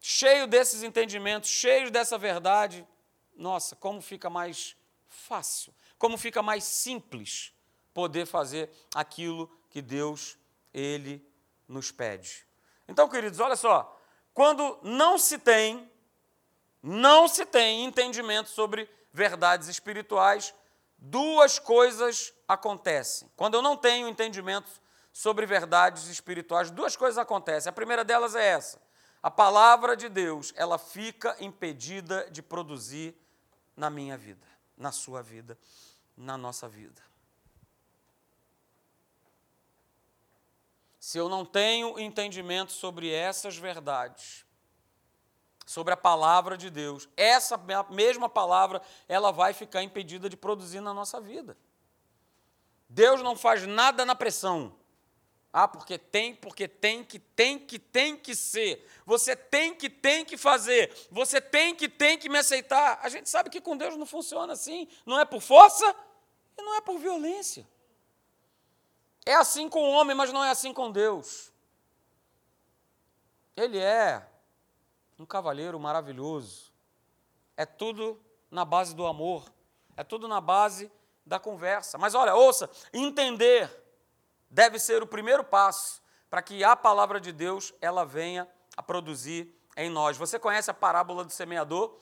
Cheio 0.00 0.46
desses 0.46 0.82
entendimentos, 0.82 1.50
cheio 1.50 1.90
dessa 1.90 2.16
verdade, 2.16 2.86
nossa, 3.36 3.74
como 3.74 4.00
fica 4.00 4.30
mais 4.30 4.76
fácil, 5.08 5.74
como 5.98 6.16
fica 6.16 6.40
mais 6.40 6.62
simples 6.64 7.52
poder 7.98 8.26
fazer 8.26 8.70
aquilo 8.94 9.50
que 9.68 9.82
Deus 9.82 10.38
ele 10.72 11.20
nos 11.66 11.90
pede. 11.90 12.46
Então, 12.86 13.08
queridos, 13.08 13.40
olha 13.40 13.56
só, 13.56 14.00
quando 14.32 14.78
não 14.84 15.18
se 15.18 15.36
tem, 15.36 15.90
não 16.80 17.26
se 17.26 17.44
tem 17.44 17.84
entendimento 17.84 18.50
sobre 18.50 18.88
verdades 19.12 19.66
espirituais, 19.66 20.54
duas 20.96 21.58
coisas 21.58 22.32
acontecem. 22.46 23.28
Quando 23.34 23.54
eu 23.54 23.62
não 23.62 23.76
tenho 23.76 24.06
entendimento 24.06 24.70
sobre 25.12 25.44
verdades 25.44 26.06
espirituais, 26.06 26.70
duas 26.70 26.94
coisas 26.94 27.18
acontecem. 27.18 27.68
A 27.68 27.72
primeira 27.72 28.04
delas 28.04 28.36
é 28.36 28.46
essa: 28.46 28.80
a 29.20 29.28
palavra 29.28 29.96
de 29.96 30.08
Deus, 30.08 30.52
ela 30.54 30.78
fica 30.78 31.36
impedida 31.40 32.30
de 32.30 32.42
produzir 32.42 33.12
na 33.76 33.90
minha 33.90 34.16
vida, 34.16 34.46
na 34.76 34.92
sua 34.92 35.20
vida, 35.20 35.58
na 36.16 36.38
nossa 36.38 36.68
vida. 36.68 37.07
Se 41.08 41.16
eu 41.16 41.26
não 41.26 41.42
tenho 41.42 41.98
entendimento 41.98 42.70
sobre 42.70 43.10
essas 43.10 43.56
verdades, 43.56 44.44
sobre 45.64 45.94
a 45.94 45.96
palavra 45.96 46.54
de 46.54 46.68
Deus, 46.68 47.08
essa 47.16 47.58
mesma 47.88 48.28
palavra, 48.28 48.82
ela 49.08 49.32
vai 49.32 49.54
ficar 49.54 49.82
impedida 49.82 50.28
de 50.28 50.36
produzir 50.36 50.82
na 50.82 50.92
nossa 50.92 51.18
vida. 51.18 51.56
Deus 52.90 53.22
não 53.22 53.34
faz 53.34 53.66
nada 53.66 54.04
na 54.04 54.14
pressão. 54.14 54.76
Ah, 55.50 55.66
porque 55.66 55.96
tem, 55.96 56.34
porque 56.34 56.68
tem 56.68 57.02
que, 57.02 57.18
tem 57.18 57.58
que, 57.58 57.78
tem 57.78 58.14
que 58.14 58.34
ser. 58.34 58.86
Você 59.06 59.34
tem 59.34 59.74
que, 59.74 59.88
tem 59.88 60.26
que 60.26 60.36
fazer. 60.36 60.94
Você 61.10 61.40
tem 61.40 61.74
que, 61.74 61.88
tem 61.88 62.18
que 62.18 62.28
me 62.28 62.36
aceitar. 62.36 63.00
A 63.02 63.08
gente 63.08 63.30
sabe 63.30 63.48
que 63.48 63.62
com 63.62 63.78
Deus 63.78 63.96
não 63.96 64.04
funciona 64.04 64.52
assim. 64.52 64.86
Não 65.06 65.18
é 65.18 65.24
por 65.24 65.40
força 65.40 65.86
e 66.58 66.60
não 66.60 66.76
é 66.76 66.82
por 66.82 66.98
violência. 66.98 67.66
É 69.28 69.34
assim 69.34 69.68
com 69.68 69.82
o 69.82 69.90
homem, 69.90 70.16
mas 70.16 70.32
não 70.32 70.42
é 70.42 70.48
assim 70.48 70.72
com 70.72 70.90
Deus. 70.90 71.52
Ele 73.54 73.78
é 73.78 74.26
um 75.18 75.26
cavalheiro 75.26 75.78
maravilhoso. 75.78 76.72
É 77.54 77.66
tudo 77.66 78.18
na 78.50 78.64
base 78.64 78.96
do 78.96 79.06
amor. 79.06 79.44
É 79.98 80.02
tudo 80.02 80.26
na 80.26 80.40
base 80.40 80.90
da 81.26 81.38
conversa. 81.38 81.98
Mas 81.98 82.14
olha, 82.14 82.34
ouça, 82.34 82.70
entender 82.90 83.70
deve 84.48 84.78
ser 84.78 85.02
o 85.02 85.06
primeiro 85.06 85.44
passo 85.44 86.00
para 86.30 86.40
que 86.40 86.64
a 86.64 86.74
palavra 86.74 87.20
de 87.20 87.30
Deus 87.30 87.74
ela 87.82 88.06
venha 88.06 88.48
a 88.78 88.82
produzir 88.82 89.54
em 89.76 89.90
nós. 89.90 90.16
Você 90.16 90.38
conhece 90.38 90.70
a 90.70 90.74
parábola 90.74 91.22
do 91.22 91.30
semeador? 91.30 91.94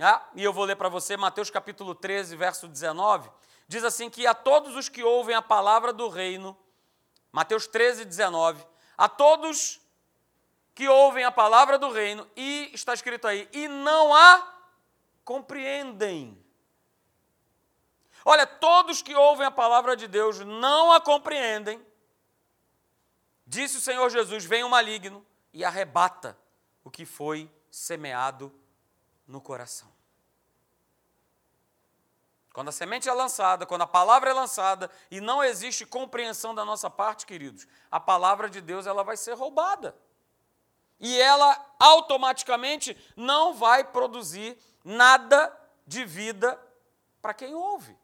Ah, 0.00 0.28
e 0.34 0.42
eu 0.42 0.52
vou 0.52 0.64
ler 0.64 0.74
para 0.74 0.88
você 0.88 1.16
Mateus 1.16 1.48
capítulo 1.48 1.94
13, 1.94 2.34
verso 2.34 2.66
19. 2.66 3.30
Diz 3.68 3.84
assim 3.84 4.10
que 4.10 4.26
a 4.26 4.34
todos 4.34 4.74
os 4.74 4.88
que 4.88 5.04
ouvem 5.04 5.36
a 5.36 5.40
palavra 5.40 5.92
do 5.92 6.08
reino 6.08 6.58
Mateus 7.32 7.66
13, 7.66 8.04
19. 8.04 8.64
A 8.96 9.08
todos 9.08 9.80
que 10.74 10.88
ouvem 10.88 11.24
a 11.24 11.32
palavra 11.32 11.78
do 11.78 11.90
reino 11.90 12.28
e 12.36 12.70
está 12.72 12.94
escrito 12.94 13.26
aí, 13.26 13.48
e 13.52 13.66
não 13.66 14.14
a 14.14 14.46
compreendem. 15.24 16.38
Olha, 18.24 18.46
todos 18.46 19.02
que 19.02 19.14
ouvem 19.14 19.46
a 19.46 19.50
palavra 19.50 19.96
de 19.96 20.06
Deus 20.06 20.40
não 20.40 20.92
a 20.92 21.00
compreendem. 21.00 21.84
Disse 23.46 23.78
o 23.78 23.80
Senhor 23.80 24.08
Jesus: 24.10 24.44
vem 24.44 24.62
o 24.62 24.70
maligno 24.70 25.26
e 25.52 25.64
arrebata 25.64 26.38
o 26.84 26.90
que 26.90 27.04
foi 27.04 27.50
semeado 27.70 28.52
no 29.26 29.40
coração. 29.40 29.91
Quando 32.52 32.68
a 32.68 32.72
semente 32.72 33.08
é 33.08 33.12
lançada, 33.12 33.64
quando 33.64 33.82
a 33.82 33.86
palavra 33.86 34.30
é 34.30 34.32
lançada 34.34 34.90
e 35.10 35.20
não 35.20 35.42
existe 35.42 35.86
compreensão 35.86 36.54
da 36.54 36.64
nossa 36.64 36.90
parte, 36.90 37.24
queridos, 37.24 37.66
a 37.90 37.98
palavra 37.98 38.50
de 38.50 38.60
Deus 38.60 38.86
ela 38.86 39.02
vai 39.02 39.16
ser 39.16 39.32
roubada. 39.32 39.96
E 41.00 41.18
ela 41.20 41.74
automaticamente 41.80 42.96
não 43.16 43.54
vai 43.54 43.82
produzir 43.84 44.56
nada 44.84 45.50
de 45.86 46.04
vida 46.04 46.60
para 47.22 47.32
quem 47.32 47.54
ouve. 47.54 47.96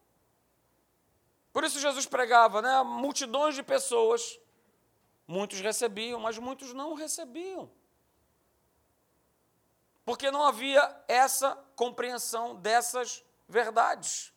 Por 1.53 1.63
isso 1.63 1.79
Jesus 1.79 2.07
pregava, 2.07 2.63
né? 2.63 2.83
Multidões 2.83 3.55
de 3.55 3.63
pessoas, 3.63 4.41
muitos 5.27 5.61
recebiam, 5.61 6.19
mas 6.19 6.39
muitos 6.39 6.73
não 6.73 6.95
recebiam. 6.95 7.71
Porque 10.05 10.31
não 10.31 10.43
havia 10.43 11.05
essa 11.07 11.55
compreensão 11.77 12.57
dessas 12.57 13.23
verdades. 13.47 14.33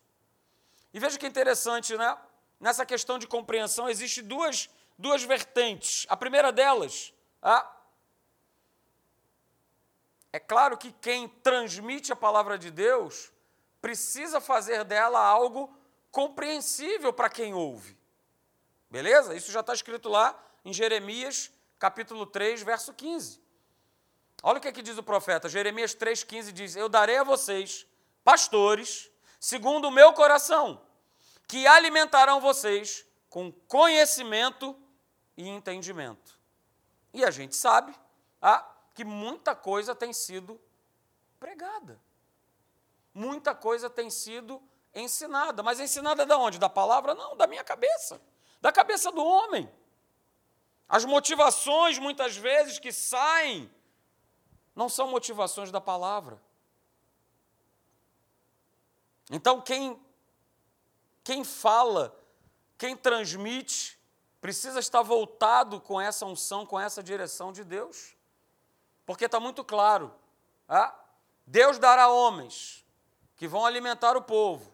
E 0.94 1.00
veja 1.00 1.18
que 1.18 1.28
interessante, 1.28 1.96
né? 1.96 2.18
Nessa 2.60 2.86
questão 2.86 3.18
de 3.18 3.28
compreensão, 3.28 3.90
existe 3.90 4.22
duas, 4.22 4.70
duas 4.98 5.24
vertentes. 5.24 6.06
A 6.10 6.18
primeira 6.18 6.52
delas, 6.52 7.14
a 7.42 7.78
é 10.34 10.40
claro 10.40 10.78
que 10.78 10.94
quem 10.94 11.28
transmite 11.28 12.14
a 12.14 12.16
palavra 12.16 12.58
de 12.58 12.72
Deus 12.72 13.32
precisa 13.82 14.40
fazer 14.40 14.86
dela 14.86 15.20
algo 15.20 15.76
compreensível 16.10 17.12
para 17.12 17.30
quem 17.30 17.54
ouve. 17.54 17.98
Beleza? 18.90 19.36
Isso 19.36 19.52
já 19.52 19.60
está 19.60 19.74
escrito 19.74 20.08
lá 20.08 20.38
em 20.64 20.72
Jeremias, 20.72 21.52
capítulo 21.78 22.26
3, 22.26 22.62
verso 22.62 22.94
15. 22.94 23.42
Olha 24.44 24.58
o 24.58 24.62
que, 24.62 24.68
é 24.68 24.72
que 24.72 24.82
diz 24.82 24.98
o 24.98 25.04
profeta. 25.04 25.50
Jeremias 25.50 25.94
3,15 25.94 26.52
diz: 26.52 26.76
Eu 26.76 26.88
darei 26.88 27.18
a 27.18 27.24
vocês 27.24 27.86
pastores, 28.24 29.11
segundo 29.42 29.88
o 29.88 29.92
meu 29.92 30.14
coração, 30.14 30.80
que 31.48 31.66
alimentarão 31.66 32.40
vocês 32.40 33.04
com 33.28 33.52
conhecimento 33.68 34.78
e 35.36 35.50
entendimento. 35.50 36.40
E 37.12 37.26
a 37.26 37.32
gente 37.32 37.56
sabe 37.56 37.94
ah, 38.40 38.64
que 38.94 39.04
muita 39.04 39.56
coisa 39.56 39.96
tem 39.96 40.14
sido 40.14 40.62
pregada. 41.40 42.00
Muita 43.14 43.56
coisa 43.56 43.90
tem 43.90 44.12
sido 44.12 44.62
ensinada. 44.94 45.64
Mas 45.64 45.80
ensinada 45.80 46.24
de 46.24 46.34
onde? 46.34 46.60
Da 46.60 46.70
palavra? 46.70 47.16
Não, 47.16 47.36
da 47.36 47.48
minha 47.48 47.64
cabeça. 47.64 48.22
Da 48.62 48.72
cabeça 48.72 49.12
do 49.12 49.26
homem. 49.26 49.70
As 50.88 51.04
motivações, 51.04 51.98
muitas 51.98 52.38
vezes, 52.38 52.78
que 52.78 52.92
saem, 52.92 53.74
não 54.76 54.88
são 54.88 55.08
motivações 55.08 55.72
da 55.72 55.82
palavra. 55.82 56.40
Então, 59.30 59.62
quem, 59.62 60.00
quem 61.24 61.44
fala, 61.44 62.18
quem 62.78 62.96
transmite, 62.96 64.00
precisa 64.40 64.80
estar 64.80 65.02
voltado 65.02 65.80
com 65.80 66.02
essa 66.02 66.26
unção, 66.26 66.66
com 66.66 66.80
essa 66.80 67.04
direção 67.04 67.54
de 67.54 67.64
Deus. 67.64 68.16
Porque 69.06 69.26
está 69.26 69.40
muito 69.40 69.64
claro. 69.64 70.14
Ah, 70.68 70.98
Deus 71.46 71.78
dará 71.78 72.10
homens 72.10 72.86
que 73.36 73.48
vão 73.48 73.66
alimentar 73.66 74.18
o 74.18 74.22
povo 74.22 74.74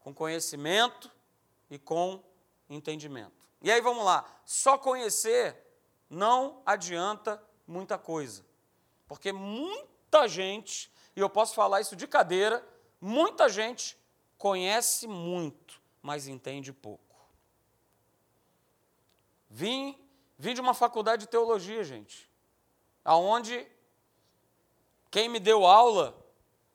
com 0.00 0.14
conhecimento 0.14 1.10
e 1.70 1.78
com 1.78 2.22
entendimento. 2.68 3.32
E 3.60 3.70
aí 3.70 3.80
vamos 3.80 4.04
lá, 4.04 4.24
só 4.44 4.76
conhecer 4.76 5.56
não 6.10 6.60
adianta 6.66 7.42
muita 7.66 7.96
coisa. 7.96 8.44
Porque 9.06 9.32
muita 9.32 10.28
gente, 10.28 10.92
e 11.16 11.20
eu 11.20 11.30
posso 11.30 11.54
falar 11.54 11.80
isso 11.80 11.96
de 11.96 12.06
cadeira, 12.06 12.66
muita 13.02 13.48
gente 13.48 13.98
conhece 14.38 15.06
muito, 15.06 15.82
mas 16.00 16.26
entende 16.26 16.72
pouco. 16.72 17.02
Vim, 19.50 19.98
vim 20.38 20.54
de 20.54 20.60
uma 20.62 20.72
faculdade 20.72 21.24
de 21.24 21.28
teologia, 21.28 21.84
gente 21.84 22.32
aonde 23.04 23.66
quem 25.10 25.28
me 25.28 25.40
deu 25.40 25.66
aula 25.66 26.16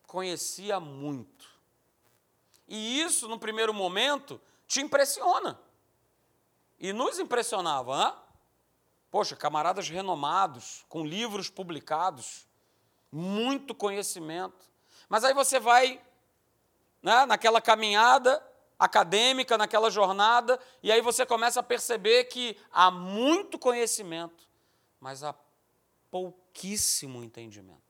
conhecia 0.06 0.78
muito. 0.78 1.46
E 2.66 3.00
isso, 3.00 3.28
no 3.28 3.38
primeiro 3.38 3.72
momento, 3.72 4.40
te 4.66 4.80
impressiona. 4.80 5.58
E 6.78 6.92
nos 6.92 7.18
impressionava, 7.18 7.96
né? 7.96 8.14
Poxa, 9.10 9.34
camaradas 9.34 9.88
renomados, 9.88 10.84
com 10.88 11.04
livros 11.04 11.48
publicados, 11.48 12.46
muito 13.10 13.74
conhecimento. 13.74 14.68
Mas 15.08 15.24
aí 15.24 15.32
você 15.32 15.58
vai 15.58 16.00
né, 17.02 17.26
naquela 17.26 17.60
caminhada 17.60 18.42
acadêmica, 18.78 19.58
naquela 19.58 19.90
jornada, 19.90 20.58
e 20.82 20.92
aí 20.92 21.00
você 21.00 21.26
começa 21.26 21.60
a 21.60 21.62
perceber 21.62 22.24
que 22.24 22.56
há 22.70 22.90
muito 22.90 23.58
conhecimento, 23.58 24.46
mas 25.00 25.24
há 25.24 25.34
pouquíssimo 26.10 27.24
entendimento. 27.24 27.82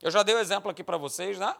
Eu 0.00 0.10
já 0.10 0.22
dei 0.22 0.34
o 0.34 0.38
um 0.38 0.40
exemplo 0.40 0.70
aqui 0.70 0.84
para 0.84 0.96
vocês, 0.96 1.38
né? 1.38 1.54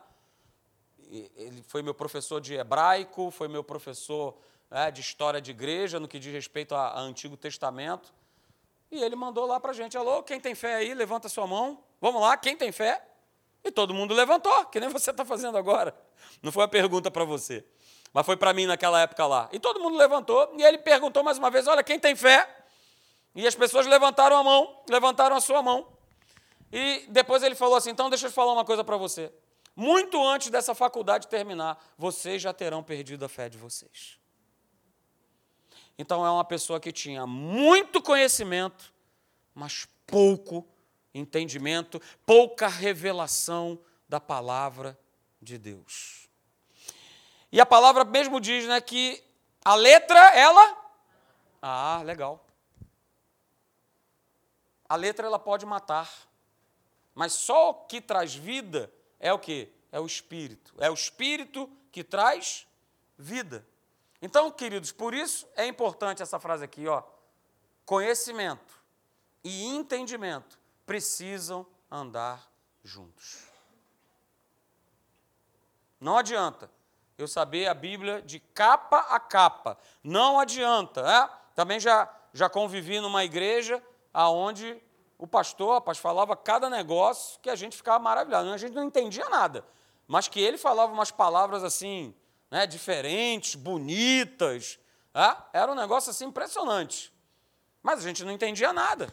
Ele 1.11 1.63
foi 1.67 1.83
meu 1.83 1.93
professor 1.93 2.41
de 2.41 2.55
hebraico, 2.55 3.31
foi 3.31 3.49
meu 3.49 3.63
professor 3.63 4.39
né, 4.71 4.91
de 4.91 5.01
história 5.01 5.41
de 5.41 5.51
igreja, 5.51 6.01
no 6.01 6.09
que 6.09 6.19
diz 6.19 6.33
respeito 6.33 6.75
ao 6.75 6.99
Antigo 6.99 7.37
Testamento. 7.37 8.15
E 8.91 9.03
ele 9.03 9.15
mandou 9.15 9.45
lá 9.45 9.61
para 9.61 9.73
a 9.73 9.75
gente: 9.75 9.97
alô, 9.97 10.23
quem 10.23 10.41
tem 10.41 10.55
fé 10.55 10.77
aí, 10.77 10.95
levanta 10.95 11.29
sua 11.29 11.47
mão. 11.47 11.85
Vamos 12.01 12.23
lá, 12.23 12.37
quem 12.37 12.57
tem 12.57 12.73
fé? 12.73 13.07
E 13.65 13.71
todo 13.71 13.95
mundo 13.95 14.13
levantou, 14.13 14.67
que 14.67 14.81
nem 14.81 14.89
você 14.89 15.11
está 15.11 15.25
fazendo 15.25 15.57
agora. 15.57 15.95
Não 16.43 16.51
foi 16.51 16.63
uma 16.63 16.69
pergunta 16.69 17.11
para 17.11 17.25
você, 17.25 17.65
mas 18.13 18.27
foi 18.27 18.37
para 18.37 18.53
mim 18.53 18.67
naquela 18.67 19.01
época 19.01 19.27
lá. 19.27 19.49
E 19.53 19.59
todo 19.59 19.79
mundo 19.81 19.97
levantou, 19.97 20.55
e 20.59 20.63
ele 20.63 20.79
perguntou 20.79 21.23
mais 21.23 21.39
uma 21.39 21.51
vez: 21.51 21.67
olha, 21.67 21.83
quem 21.83 21.99
tem 21.99 22.17
fé? 22.17 22.49
E 23.35 23.47
as 23.47 23.55
pessoas 23.55 23.87
levantaram 23.87 24.37
a 24.37 24.45
mão, 24.45 24.83
levantaram 24.89 25.37
a 25.37 25.41
sua 25.41 25.63
mão. 25.63 25.87
E 26.73 27.05
depois 27.09 27.43
ele 27.43 27.55
falou 27.55 27.77
assim: 27.77 27.91
então 27.91 28.11
deixa 28.11 28.27
eu 28.27 28.33
falar 28.33 28.53
uma 28.53 28.65
coisa 28.65 28.83
para 28.83 28.97
você. 28.97 29.33
Muito 29.75 30.23
antes 30.23 30.51
dessa 30.51 30.75
faculdade 30.75 31.29
terminar, 31.29 31.83
vocês 31.97 32.43
já 32.43 32.53
terão 32.53 32.83
perdido 32.83 33.25
a 33.25 33.29
fé 33.29 33.49
de 33.49 33.57
vocês. 33.57 34.19
Então 35.99 36.27
é 36.27 36.31
uma 36.31 36.45
pessoa 36.45 36.81
que 36.81 36.93
tinha 36.93 37.27
muito 37.27 38.03
conhecimento, 38.03 38.93
mas 39.55 39.87
pouco 40.07 40.67
entendimento, 41.15 42.01
pouca 42.25 42.69
revelação 42.69 43.79
da 44.09 44.21
palavra 44.21 44.99
de 45.41 45.59
Deus. 45.59 46.29
E 47.51 47.61
a 47.61 47.67
palavra 47.67 48.05
mesmo 48.05 48.41
diz 48.41 48.67
né, 48.67 48.81
que 48.81 49.23
a 49.65 49.75
letra, 49.75 50.19
ela. 50.35 50.77
Ah, 51.61 52.03
legal. 52.05 52.45
A 54.89 54.97
letra 54.97 55.27
ela 55.27 55.39
pode 55.39 55.65
matar, 55.65 56.11
mas 57.15 57.33
só 57.33 57.71
o 57.71 57.75
que 57.87 58.01
traz 58.01 58.35
vida 58.35 58.93
é 59.19 59.33
o 59.33 59.39
que? 59.39 59.73
É 59.91 60.01
o 60.01 60.07
espírito. 60.07 60.75
É 60.79 60.91
o 60.91 60.95
espírito 60.95 61.71
que 61.91 62.03
traz 62.03 62.67
vida. 63.17 63.67
Então, 64.21 64.51
queridos, 64.51 64.93
por 64.93 65.15
isso 65.15 65.47
é 65.57 65.67
importante 65.67 66.23
essa 66.23 66.39
frase 66.39 66.65
aqui, 66.65 66.87
ó. 66.87 67.03
Conhecimento 67.85 68.81
e 69.43 69.65
entendimento 69.65 70.62
precisam 70.87 71.67
andar 71.91 72.51
juntos. 72.83 73.47
Não 76.01 76.17
adianta 76.17 76.71
eu 77.17 77.29
saber 77.29 77.69
a 77.69 77.75
Bíblia 77.75 78.21
de 78.23 78.41
capa 78.41 78.99
a 79.09 79.21
capa. 79.21 79.79
Não 80.03 80.41
adianta. 80.41 81.03
Né? 81.03 81.31
Também 81.55 81.79
já, 81.79 82.13
já 82.33 82.49
convivi 82.49 83.01
numa 83.01 83.25
igreja 83.25 83.83
aonde 84.13 84.83
o 85.19 85.27
pastor, 85.27 85.75
rapaz, 85.75 85.99
falava 85.99 86.35
cada 86.37 86.69
negócio 86.69 87.39
que 87.41 87.49
a 87.49 87.55
gente 87.55 87.77
ficava 87.77 87.99
maravilhado. 88.01 88.51
A 88.51 88.57
gente 88.57 88.75
não 88.75 88.85
entendia 88.85 89.29
nada, 89.29 89.65
mas 90.09 90.27
que 90.27 90.41
ele 90.41 90.59
falava 90.59 90.93
umas 90.93 91.13
palavras 91.13 91.63
assim, 91.63 92.13
né, 92.51 92.67
diferentes, 92.67 93.55
bonitas. 93.55 94.81
Né? 95.15 95.37
Era 95.53 95.71
um 95.71 95.77
negócio 95.77 96.11
assim 96.11 96.25
impressionante. 96.25 97.13
Mas 97.83 98.01
a 98.01 98.03
gente 98.03 98.25
não 98.25 98.33
entendia 98.33 98.73
nada. 98.73 99.13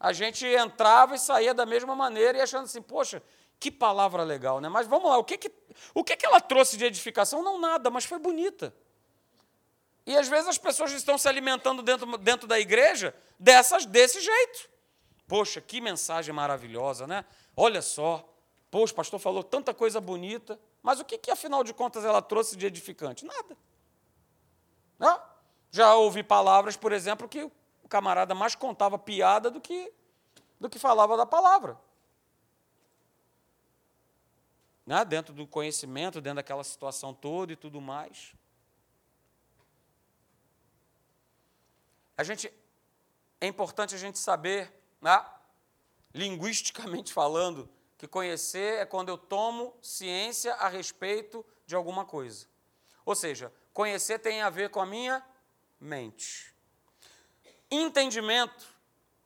A 0.00 0.12
gente 0.12 0.46
entrava 0.46 1.14
e 1.14 1.18
saía 1.18 1.52
da 1.52 1.66
mesma 1.66 1.94
maneira 1.94 2.38
e 2.38 2.40
achando 2.40 2.64
assim, 2.64 2.80
poxa, 2.80 3.22
que 3.58 3.70
palavra 3.70 4.22
legal, 4.22 4.60
né? 4.60 4.68
Mas 4.68 4.86
vamos 4.86 5.10
lá, 5.10 5.18
o 5.18 5.24
que, 5.24 5.36
que, 5.36 5.50
o 5.92 6.04
que, 6.04 6.16
que 6.16 6.24
ela 6.24 6.40
trouxe 6.40 6.76
de 6.76 6.84
edificação? 6.84 7.42
Não 7.42 7.58
nada, 7.58 7.90
mas 7.90 8.04
foi 8.04 8.18
bonita. 8.18 8.72
E 10.06 10.16
às 10.16 10.28
vezes 10.28 10.48
as 10.48 10.58
pessoas 10.58 10.92
estão 10.92 11.18
se 11.18 11.28
alimentando 11.28 11.82
dentro, 11.82 12.16
dentro 12.16 12.46
da 12.46 12.58
igreja 12.58 13.14
dessas, 13.38 13.84
desse 13.84 14.20
jeito. 14.20 14.70
Poxa, 15.26 15.60
que 15.60 15.80
mensagem 15.80 16.32
maravilhosa, 16.32 17.06
né? 17.06 17.24
Olha 17.56 17.82
só, 17.82 18.26
poxa, 18.70 18.92
o 18.92 18.96
pastor 18.96 19.18
falou 19.18 19.42
tanta 19.42 19.74
coisa 19.74 20.00
bonita, 20.00 20.58
mas 20.82 21.00
o 21.00 21.04
que, 21.04 21.18
que 21.18 21.30
afinal 21.30 21.62
de 21.62 21.74
contas 21.74 22.04
ela 22.04 22.22
trouxe 22.22 22.56
de 22.56 22.64
edificante? 22.64 23.26
Nada. 23.26 23.56
Não? 24.98 25.20
Já 25.70 25.94
ouvi 25.94 26.22
palavras, 26.22 26.76
por 26.76 26.92
exemplo, 26.92 27.28
que 27.28 27.50
o 27.88 27.90
camarada 27.90 28.34
mais 28.34 28.54
contava 28.54 28.98
piada 28.98 29.50
do 29.50 29.62
que, 29.62 29.90
do 30.60 30.68
que 30.68 30.78
falava 30.78 31.16
da 31.16 31.24
palavra. 31.24 31.80
Né? 34.84 35.02
Dentro 35.06 35.32
do 35.32 35.46
conhecimento, 35.46 36.20
dentro 36.20 36.36
daquela 36.36 36.62
situação 36.62 37.14
toda 37.14 37.50
e 37.50 37.56
tudo 37.56 37.80
mais. 37.80 38.34
A 42.14 42.22
gente 42.22 42.52
é 43.40 43.46
importante 43.46 43.94
a 43.94 43.98
gente 43.98 44.18
saber, 44.18 44.70
né, 45.00 45.24
linguisticamente 46.12 47.10
falando, 47.10 47.70
que 47.96 48.06
conhecer 48.06 48.80
é 48.80 48.84
quando 48.84 49.08
eu 49.08 49.16
tomo 49.16 49.74
ciência 49.80 50.52
a 50.56 50.68
respeito 50.68 51.44
de 51.66 51.74
alguma 51.74 52.04
coisa. 52.04 52.46
Ou 53.06 53.14
seja, 53.14 53.50
conhecer 53.72 54.18
tem 54.18 54.42
a 54.42 54.50
ver 54.50 54.68
com 54.68 54.80
a 54.80 54.86
minha 54.86 55.24
mente. 55.80 56.57
Entendimento, 57.70 58.66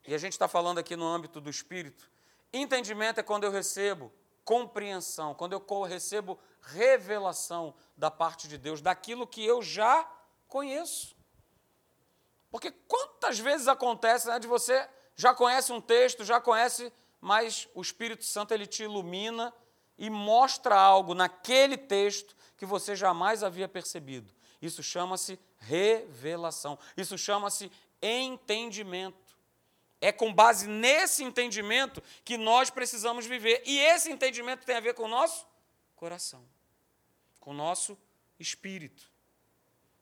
e 0.07 0.15
a 0.15 0.19
gente 0.19 0.33
está 0.33 0.49
falando 0.49 0.79
aqui 0.79 0.97
no 0.97 1.07
âmbito 1.07 1.41
do 1.41 1.49
espírito, 1.49 2.11
entendimento 2.53 3.21
é 3.21 3.23
quando 3.23 3.45
eu 3.45 3.51
recebo 3.51 4.13
compreensão, 4.45 5.35
quando 5.35 5.53
eu 5.53 5.83
recebo 5.83 6.39
revelação 6.61 7.75
da 7.97 8.11
parte 8.11 8.49
de 8.49 8.59
Deus, 8.59 8.81
daquilo 8.81 9.27
que 9.27 9.45
eu 9.45 9.63
já 9.63 10.09
conheço. 10.49 11.17
Porque 12.51 12.71
quantas 12.71 13.39
vezes 13.39 13.69
acontece 13.69 14.29
né, 14.29 14.39
de 14.39 14.47
você 14.47 14.89
já 15.15 15.33
conhece 15.33 15.73
um 15.73 15.81
texto, 15.81 16.25
já 16.25 16.41
conhece, 16.41 16.93
mas 17.21 17.69
o 17.75 17.81
Espírito 17.81 18.25
Santo 18.25 18.53
ele 18.53 18.67
te 18.67 18.83
ilumina 18.83 19.55
e 19.97 20.11
mostra 20.11 20.75
algo 20.75 21.15
naquele 21.15 21.77
texto 21.77 22.37
que 22.57 22.67
você 22.67 22.97
jamais 22.97 23.43
havia 23.43 23.69
percebido. 23.69 24.33
Isso 24.61 24.83
chama-se 24.83 25.39
revelação. 25.59 26.79
Isso 26.97 27.17
chama-se 27.17 27.71
entendimento. 28.03 29.39
É 30.01 30.11
com 30.11 30.35
base 30.35 30.67
nesse 30.67 31.23
entendimento 31.23 32.03
que 32.25 32.37
nós 32.37 32.71
precisamos 32.71 33.25
viver. 33.25 33.63
E 33.65 33.79
esse 33.79 34.11
entendimento 34.11 34.67
tem 34.67 34.75
a 34.75 34.81
ver 34.81 34.95
com 34.95 35.05
o 35.05 35.09
nosso 35.09 35.47
coração, 35.95 36.45
com 37.39 37.53
o 37.53 37.55
nosso 37.55 37.97
espírito. 38.39 39.11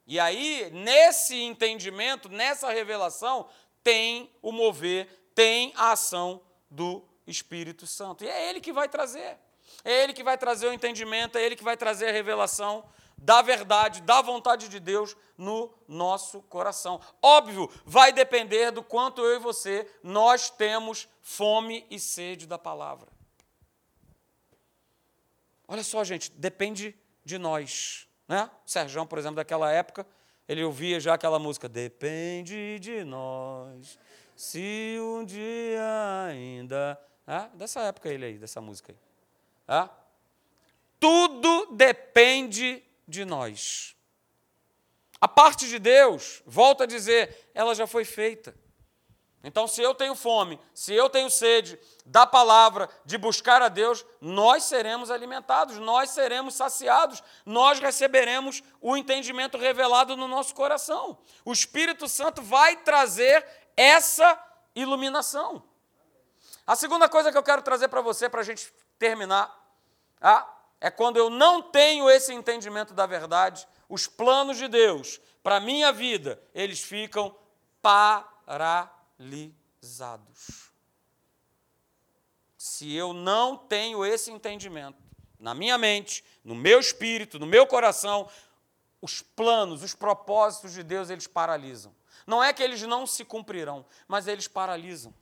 E 0.07 0.19
aí, 0.19 0.71
nesse 0.73 1.37
entendimento, 1.37 2.29
nessa 2.29 2.73
revelação, 2.73 3.49
tem 3.83 4.31
o 4.43 4.51
mover, 4.51 5.07
tem 5.35 5.73
a 5.77 5.93
ação 5.93 6.43
do 6.71 7.05
Espírito 7.27 7.87
Santo. 7.87 8.25
E 8.25 8.29
é 8.29 8.49
Ele 8.49 8.61
que 8.61 8.73
vai 8.73 8.89
trazer. 8.89 9.39
É 9.85 10.03
Ele 10.03 10.13
que 10.13 10.23
vai 10.23 10.37
trazer 10.37 10.67
o 10.67 10.73
entendimento, 10.73 11.39
é 11.39 11.43
Ele 11.45 11.57
que 11.57 11.63
vai 11.63 11.77
trazer 11.77 12.09
a 12.09 12.13
revelação 12.13 12.85
da 13.21 13.43
verdade, 13.43 14.01
da 14.01 14.23
vontade 14.23 14.69
de 14.69 14.81
Deus 14.81 15.15
no 15.37 15.73
nosso 15.87 16.41
coração. 16.43 17.01
Óbvio, 17.23 17.71
vai 17.85 18.13
depender 18.13 18.71
do 18.71 18.83
quanto 18.83 19.23
eu 19.23 19.37
e 19.37 19.39
você 19.39 19.87
nós 20.03 20.49
temos 20.49 21.07
fome 21.21 21.87
e 21.91 21.99
sede 22.01 22.47
da 22.47 22.59
palavra. 22.59 23.09
Olha 25.69 25.85
só, 25.85 26.03
gente, 26.03 26.33
depende 26.33 26.97
de 27.25 27.39
nós. 27.39 28.09
Né? 28.27 28.51
O 28.67 28.71
Serjão, 28.71 29.07
por 29.07 29.19
exemplo, 29.19 29.37
daquela 29.37 29.71
época, 29.71 30.07
ele 30.49 30.65
ouvia 30.65 30.99
já 30.99 31.15
aquela 31.15 31.39
música, 31.39 31.69
Depende 31.69 32.79
de 32.81 33.05
nós, 33.05 33.99
se 34.35 34.99
um 35.01 35.25
dia 35.25 36.25
ainda. 36.27 37.01
Ah, 37.27 37.49
dessa 37.55 37.81
época 37.83 38.09
ele 38.09 38.25
aí, 38.25 38.39
dessa 38.39 38.61
música 38.61 38.93
aí. 38.93 38.99
Ah? 39.69 39.91
Tudo 40.99 41.67
depende 41.77 42.83
de 43.11 43.25
nós. 43.25 43.95
A 45.21 45.29
parte 45.29 45.69
de 45.69 45.79
Deus, 45.79 46.43
volta 46.47 46.85
a 46.85 46.87
dizer, 46.87 47.51
ela 47.53 47.75
já 47.75 47.87
foi 47.87 48.05
feita. 48.07 48.55
Então, 49.43 49.67
se 49.67 49.81
eu 49.81 49.95
tenho 49.95 50.15
fome, 50.15 50.61
se 50.75 50.95
eu 50.95 51.09
tenho 51.09 51.31
sede 51.31 51.79
da 52.05 52.27
palavra, 52.27 52.89
de 53.07 53.17
buscar 53.17 53.63
a 53.63 53.69
Deus, 53.69 54.05
nós 54.21 54.65
seremos 54.65 55.11
alimentados, 55.11 55.79
nós 55.79 56.11
seremos 56.11 56.55
saciados, 56.55 57.23
nós 57.45 57.79
receberemos 57.79 58.63
o 58.81 58.97
entendimento 58.97 59.57
revelado 59.57 60.15
no 60.15 60.29
nosso 60.29 60.55
coração. 60.55 61.19
O 61.45 61.53
Espírito 61.53 62.07
Santo 62.07 62.43
vai 62.43 62.77
trazer 62.77 63.47
essa 63.77 64.39
iluminação. 64.75 65.63
A 66.67 66.77
segunda 66.77 67.09
coisa 67.09 67.33
que 67.33 67.39
eu 67.39 67.43
quero 67.43 67.63
trazer 67.63 67.89
para 67.89 68.03
você, 68.03 68.29
para 68.29 68.43
a 68.43 68.45
gente 68.45 68.73
terminar, 68.99 69.59
ah, 70.21 70.47
é 70.81 70.91
quando 70.91 71.19
eu 71.19 71.29
não 71.29 71.61
tenho 71.61 72.09
esse 72.09 72.33
entendimento 72.33 72.95
da 72.95 73.07
verdade, 73.07 73.69
os 73.89 74.07
planos 74.07 74.57
de 74.57 74.67
Deus 74.67 75.21
para 75.43 75.57
a 75.57 75.61
minha 75.61 75.93
vida, 75.93 76.43
eles 76.55 76.81
ficam 76.81 77.37
paralisados. 77.83 80.71
Se 82.57 82.95
eu 82.95 83.13
não 83.13 83.57
tenho 83.57 84.05
esse 84.05 84.31
entendimento 84.31 85.03
na 85.39 85.55
minha 85.55 85.77
mente, 85.79 86.25
no 86.45 86.55
meu 86.55 86.81
espírito, 86.81 87.39
no 87.39 87.47
meu 87.47 87.67
coração, 87.67 88.29
os 89.01 89.23
planos, 89.23 89.83
os 89.83 89.95
propósitos 89.95 90.73
de 90.73 90.83
Deus, 90.83 91.09
eles 91.09 91.27
paralisam. 91.27 91.95
Não 92.27 92.45
é 92.45 92.53
que 92.53 92.63
eles 92.63 92.83
não 92.83 93.07
se 93.07 93.25
cumprirão, 93.25 93.87
mas 94.07 94.27
eles 94.27 94.47
paralisam. 94.47 95.15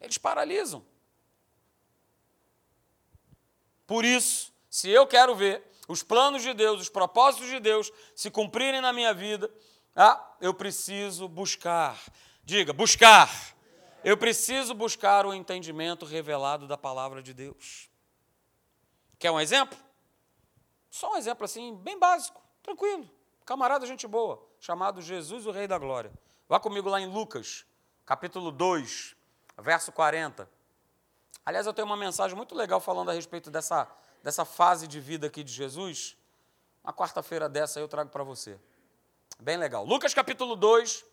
Eles 0.00 0.16
paralisam. 0.16 0.82
Por 3.88 4.04
isso, 4.04 4.52
se 4.68 4.90
eu 4.90 5.06
quero 5.06 5.34
ver 5.34 5.64
os 5.88 6.02
planos 6.02 6.42
de 6.42 6.52
Deus, 6.52 6.82
os 6.82 6.90
propósitos 6.90 7.48
de 7.48 7.58
Deus 7.58 7.90
se 8.14 8.30
cumprirem 8.30 8.82
na 8.82 8.92
minha 8.92 9.14
vida, 9.14 9.50
ah, 9.96 10.36
eu 10.42 10.52
preciso 10.52 11.26
buscar. 11.26 11.98
Diga, 12.44 12.74
buscar. 12.74 13.30
Eu 14.04 14.14
preciso 14.18 14.74
buscar 14.74 15.24
o 15.24 15.32
entendimento 15.32 16.04
revelado 16.04 16.68
da 16.68 16.76
palavra 16.76 17.22
de 17.22 17.32
Deus. 17.32 17.88
Quer 19.18 19.30
um 19.30 19.40
exemplo? 19.40 19.78
Só 20.90 21.14
um 21.14 21.16
exemplo 21.16 21.46
assim, 21.46 21.74
bem 21.76 21.98
básico, 21.98 22.42
tranquilo. 22.62 23.08
Camarada, 23.46 23.86
gente 23.86 24.06
boa, 24.06 24.46
chamado 24.60 25.00
Jesus, 25.00 25.46
o 25.46 25.50
Rei 25.50 25.66
da 25.66 25.78
Glória. 25.78 26.12
Vá 26.46 26.60
comigo 26.60 26.90
lá 26.90 27.00
em 27.00 27.06
Lucas, 27.06 27.64
capítulo 28.04 28.52
2, 28.52 29.16
verso 29.62 29.90
40. 29.92 30.57
Aliás, 31.48 31.66
eu 31.66 31.72
tenho 31.72 31.86
uma 31.86 31.96
mensagem 31.96 32.36
muito 32.36 32.54
legal 32.54 32.78
falando 32.78 33.10
a 33.10 33.14
respeito 33.14 33.50
dessa, 33.50 33.90
dessa 34.22 34.44
fase 34.44 34.86
de 34.86 35.00
vida 35.00 35.28
aqui 35.28 35.42
de 35.42 35.50
Jesus. 35.50 36.14
Uma 36.84 36.92
quarta-feira 36.92 37.48
dessa 37.48 37.80
eu 37.80 37.88
trago 37.88 38.10
para 38.10 38.22
você. 38.22 38.60
Bem 39.40 39.56
legal. 39.56 39.82
Lucas 39.82 40.12
capítulo 40.12 40.54
2, 40.54 41.06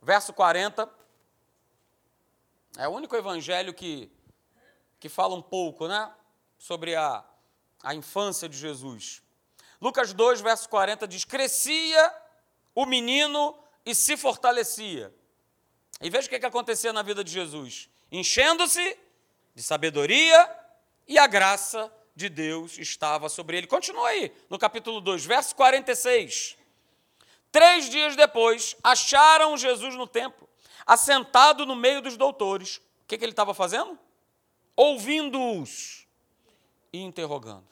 verso 0.00 0.32
40. 0.32 0.90
É 2.78 2.88
o 2.88 2.90
único 2.90 3.14
evangelho 3.14 3.74
que, 3.74 4.10
que 4.98 5.10
fala 5.10 5.34
um 5.34 5.42
pouco 5.42 5.86
né, 5.86 6.10
sobre 6.56 6.96
a, 6.96 7.22
a 7.82 7.94
infância 7.94 8.48
de 8.48 8.56
Jesus. 8.56 9.22
Lucas 9.78 10.14
2, 10.14 10.40
verso 10.40 10.70
40 10.70 11.06
diz: 11.06 11.26
Crescia 11.26 12.14
o 12.74 12.86
menino 12.86 13.54
e 13.84 13.94
se 13.94 14.16
fortalecia. 14.16 15.14
E 16.00 16.08
veja 16.08 16.28
o 16.28 16.30
que, 16.30 16.40
que 16.40 16.46
acontecia 16.46 16.94
na 16.94 17.02
vida 17.02 17.22
de 17.22 17.30
Jesus: 17.30 17.90
enchendo-se 18.10 18.98
de 19.54 19.62
sabedoria 19.62 20.50
e 21.06 21.18
a 21.18 21.26
graça 21.26 21.92
de 22.14 22.28
Deus 22.28 22.78
estava 22.78 23.28
sobre 23.28 23.56
ele. 23.56 23.66
Continua 23.66 24.08
aí, 24.08 24.32
no 24.48 24.58
capítulo 24.58 25.00
2, 25.00 25.24
verso 25.24 25.54
46. 25.56 26.56
Três 27.50 27.90
dias 27.90 28.16
depois, 28.16 28.76
acharam 28.82 29.56
Jesus 29.56 29.94
no 29.94 30.06
templo, 30.06 30.48
assentado 30.86 31.66
no 31.66 31.76
meio 31.76 32.00
dos 32.00 32.16
doutores. 32.16 32.76
O 32.76 32.82
que, 33.06 33.18
que 33.18 33.24
ele 33.24 33.32
estava 33.32 33.52
fazendo? 33.52 33.98
Ouvindo-os 34.74 36.06
e 36.92 37.00
interrogando. 37.00 37.68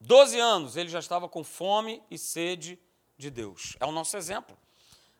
Doze 0.00 0.40
anos 0.40 0.76
ele 0.76 0.88
já 0.88 0.98
estava 0.98 1.28
com 1.28 1.44
fome 1.44 2.02
e 2.10 2.18
sede 2.18 2.78
de 3.18 3.30
Deus. 3.30 3.76
É 3.78 3.86
o 3.86 3.92
nosso 3.92 4.16
exemplo. 4.16 4.58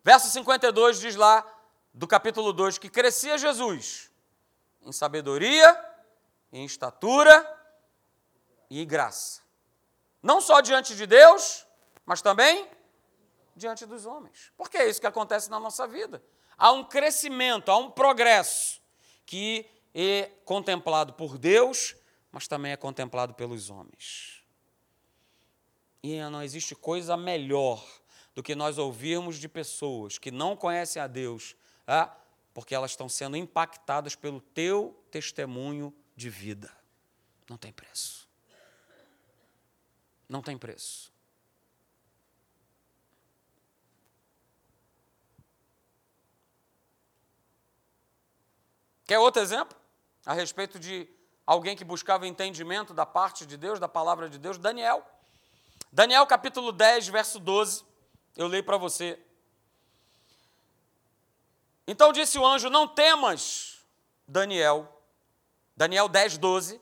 Verso 0.03 0.29
52 0.31 1.01
diz 1.01 1.15
lá, 1.15 1.47
do 1.93 2.07
capítulo 2.07 2.53
2, 2.53 2.79
que 2.79 2.89
crescia 2.89 3.37
Jesus 3.37 4.11
em 4.83 4.93
sabedoria, 4.93 5.79
em 6.53 6.65
estatura 6.65 7.47
e 8.69 8.81
em 8.83 8.87
graça 8.87 9.41
não 10.23 10.41
só 10.41 10.61
diante 10.61 10.95
de 10.95 11.07
Deus, 11.07 11.67
mas 12.05 12.21
também 12.21 12.69
diante 13.57 13.87
dos 13.87 14.07
homens. 14.07 14.53
Porque 14.57 14.77
é 14.77 14.89
isso 14.89 15.01
que 15.01 15.07
acontece 15.07 15.51
na 15.51 15.59
nossa 15.59 15.87
vida. 15.87 16.23
Há 16.57 16.73
um 16.73 16.85
crescimento, 16.85 17.71
há 17.71 17.77
um 17.77 17.91
progresso 17.91 18.81
que 19.25 19.67
é 19.95 20.31
contemplado 20.45 21.15
por 21.15 21.39
Deus, 21.39 21.97
mas 22.31 22.47
também 22.47 22.73
é 22.73 22.77
contemplado 22.77 23.35
pelos 23.35 23.71
homens. 23.71 24.45
E 26.03 26.21
não 26.31 26.43
existe 26.43 26.75
coisa 26.75 27.17
melhor 27.17 27.85
do 28.35 28.43
que 28.43 28.55
nós 28.55 28.79
ouvirmos 28.79 29.37
de 29.37 29.49
pessoas 29.49 30.19
que 30.19 30.31
não 30.31 30.57
conhecem 30.57 31.01
a 31.01 31.07
Deus, 31.07 31.57
é? 31.93 32.11
porque 32.53 32.75
elas 32.75 32.91
estão 32.91 33.09
sendo 33.09 33.37
impactadas 33.37 34.15
pelo 34.15 34.41
teu 34.41 35.05
testemunho 35.11 35.95
de 36.17 36.29
vida. 36.29 36.71
Não 37.49 37.57
tem 37.57 37.73
preço. 37.73 38.29
Não 40.29 40.43
tem 40.43 40.57
preço. 40.57 41.13
Quer 49.05 49.19
outro 49.19 49.43
exemplo? 49.43 49.77
A 50.25 50.33
respeito 50.33 50.79
de 50.79 51.09
alguém 51.45 51.77
que 51.77 51.83
buscava 51.83 52.29
entendimento 52.29 52.95
da 52.95 53.05
parte 53.05 53.45
de 53.45 53.57
Deus, 53.57 53.81
da 53.81 53.89
palavra 53.89 54.31
de 54.31 54.39
Deus, 54.39 54.57
Daniel. 54.57 55.05
Daniel 55.91 56.25
capítulo 56.27 56.71
10, 56.71 57.09
verso 57.09 57.41
12, 57.41 57.85
eu 58.37 58.47
leio 58.47 58.63
para 58.63 58.77
você. 58.77 59.19
Então 61.91 62.13
disse 62.13 62.39
o 62.39 62.47
anjo: 62.47 62.71
Não 62.71 62.87
temas, 62.87 63.85
Daniel. 64.27 65.03
Daniel 65.77 66.09
10, 66.09 66.39
12. 66.39 66.81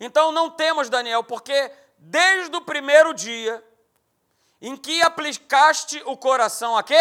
Então 0.00 0.32
não 0.32 0.50
temas, 0.50 0.90
Daniel, 0.90 1.22
porque 1.22 1.70
desde 1.96 2.56
o 2.56 2.62
primeiro 2.62 3.14
dia 3.14 3.64
em 4.60 4.76
que 4.76 5.00
aplicaste 5.00 6.02
o 6.06 6.16
coração 6.16 6.76
a 6.76 6.82
quê? 6.82 6.98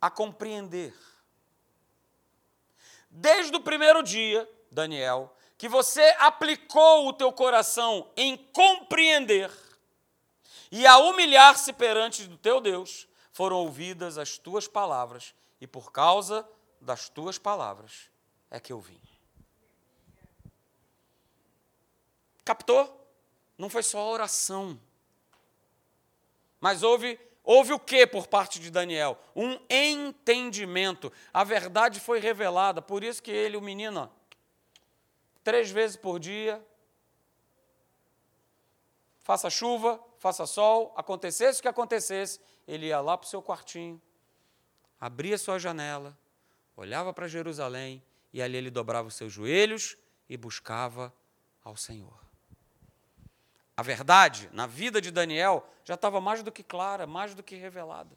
A 0.00 0.08
compreender. 0.08 0.94
Desde 3.10 3.54
o 3.54 3.60
primeiro 3.60 4.02
dia, 4.02 4.48
Daniel, 4.70 5.36
que 5.58 5.68
você 5.68 6.16
aplicou 6.18 7.06
o 7.06 7.12
teu 7.12 7.30
coração 7.32 8.10
em 8.16 8.34
compreender 8.34 9.50
e 10.72 10.86
a 10.86 10.96
humilhar-se 10.96 11.70
perante 11.74 12.24
do 12.24 12.38
teu 12.38 12.62
Deus, 12.62 13.06
foram 13.30 13.56
ouvidas 13.56 14.16
as 14.16 14.38
tuas 14.38 14.66
palavras, 14.66 15.34
e 15.60 15.66
por 15.66 15.92
causa 15.92 16.48
das 16.80 17.08
tuas 17.08 17.38
palavras 17.38 18.10
é 18.50 18.60
que 18.60 18.72
eu 18.72 18.80
vim. 18.80 19.00
Captou? 22.44 23.00
Não 23.56 23.70
foi 23.70 23.82
só 23.82 24.10
oração. 24.10 24.78
Mas 26.60 26.82
houve, 26.82 27.18
houve 27.42 27.72
o 27.72 27.78
que 27.78 28.06
por 28.06 28.26
parte 28.26 28.58
de 28.58 28.70
Daniel? 28.70 29.18
Um 29.34 29.58
entendimento. 29.70 31.12
A 31.32 31.42
verdade 31.44 32.00
foi 32.00 32.18
revelada, 32.18 32.82
por 32.82 33.02
isso 33.02 33.22
que 33.22 33.30
ele, 33.30 33.56
o 33.56 33.62
menino, 33.62 34.10
três 35.42 35.70
vezes 35.70 35.96
por 35.96 36.18
dia, 36.18 36.64
faça 39.22 39.48
chuva, 39.48 40.02
faça 40.18 40.46
sol, 40.46 40.92
acontecesse 40.96 41.60
o 41.60 41.62
que 41.62 41.68
acontecesse, 41.68 42.40
ele 42.66 42.86
ia 42.86 43.00
lá 43.00 43.16
para 43.16 43.26
o 43.26 43.28
seu 43.28 43.42
quartinho, 43.42 44.00
abria 45.00 45.38
sua 45.38 45.58
janela, 45.58 46.16
olhava 46.76 47.12
para 47.12 47.28
Jerusalém 47.28 48.02
e 48.32 48.42
ali 48.42 48.56
ele 48.56 48.70
dobrava 48.70 49.08
os 49.08 49.14
seus 49.14 49.32
joelhos 49.32 49.96
e 50.28 50.36
buscava 50.36 51.12
ao 51.62 51.76
Senhor. 51.76 52.18
A 53.76 53.82
verdade 53.82 54.48
na 54.52 54.66
vida 54.66 55.00
de 55.00 55.10
Daniel 55.10 55.68
já 55.84 55.94
estava 55.94 56.20
mais 56.20 56.42
do 56.42 56.52
que 56.52 56.62
clara, 56.62 57.06
mais 57.06 57.34
do 57.34 57.42
que 57.42 57.56
revelada. 57.56 58.16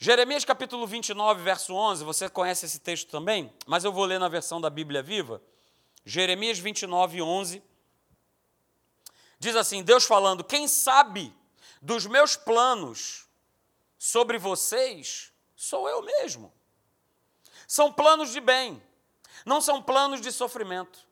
Jeremias 0.00 0.44
capítulo 0.44 0.86
29, 0.86 1.42
verso 1.42 1.74
11, 1.74 2.04
você 2.04 2.28
conhece 2.28 2.66
esse 2.66 2.78
texto 2.78 3.10
também, 3.10 3.52
mas 3.66 3.82
eu 3.82 3.92
vou 3.92 4.04
ler 4.04 4.20
na 4.20 4.28
versão 4.28 4.60
da 4.60 4.70
Bíblia 4.70 5.02
Viva. 5.02 5.42
Jeremias 6.04 6.58
29, 6.58 7.20
11. 7.20 7.62
Diz 9.40 9.56
assim: 9.56 9.82
Deus 9.82 10.04
falando: 10.04 10.44
Quem 10.44 10.68
sabe 10.68 11.34
dos 11.80 12.06
meus 12.06 12.36
planos 12.36 13.26
sobre 13.98 14.38
vocês 14.38 15.32
sou 15.56 15.88
eu 15.88 16.02
mesmo. 16.02 16.52
São 17.66 17.92
planos 17.92 18.30
de 18.30 18.40
bem, 18.40 18.82
não 19.44 19.60
são 19.60 19.82
planos 19.82 20.20
de 20.20 20.32
sofrimento. 20.32 21.06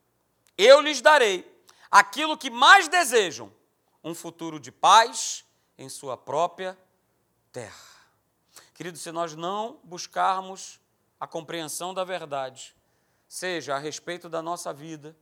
Eu 0.56 0.80
lhes 0.80 1.00
darei 1.00 1.44
aquilo 1.90 2.38
que 2.38 2.48
mais 2.48 2.88
desejam: 2.88 3.52
um 4.02 4.14
futuro 4.14 4.58
de 4.58 4.70
paz 4.70 5.44
em 5.76 5.88
sua 5.88 6.16
própria 6.16 6.78
terra. 7.52 7.96
Querido, 8.72 8.96
se 8.98 9.10
nós 9.10 9.34
não 9.34 9.80
buscarmos 9.82 10.80
a 11.18 11.26
compreensão 11.26 11.92
da 11.92 12.04
verdade, 12.04 12.74
seja 13.28 13.74
a 13.74 13.78
respeito 13.78 14.28
da 14.28 14.40
nossa 14.40 14.72
vida, 14.72 15.16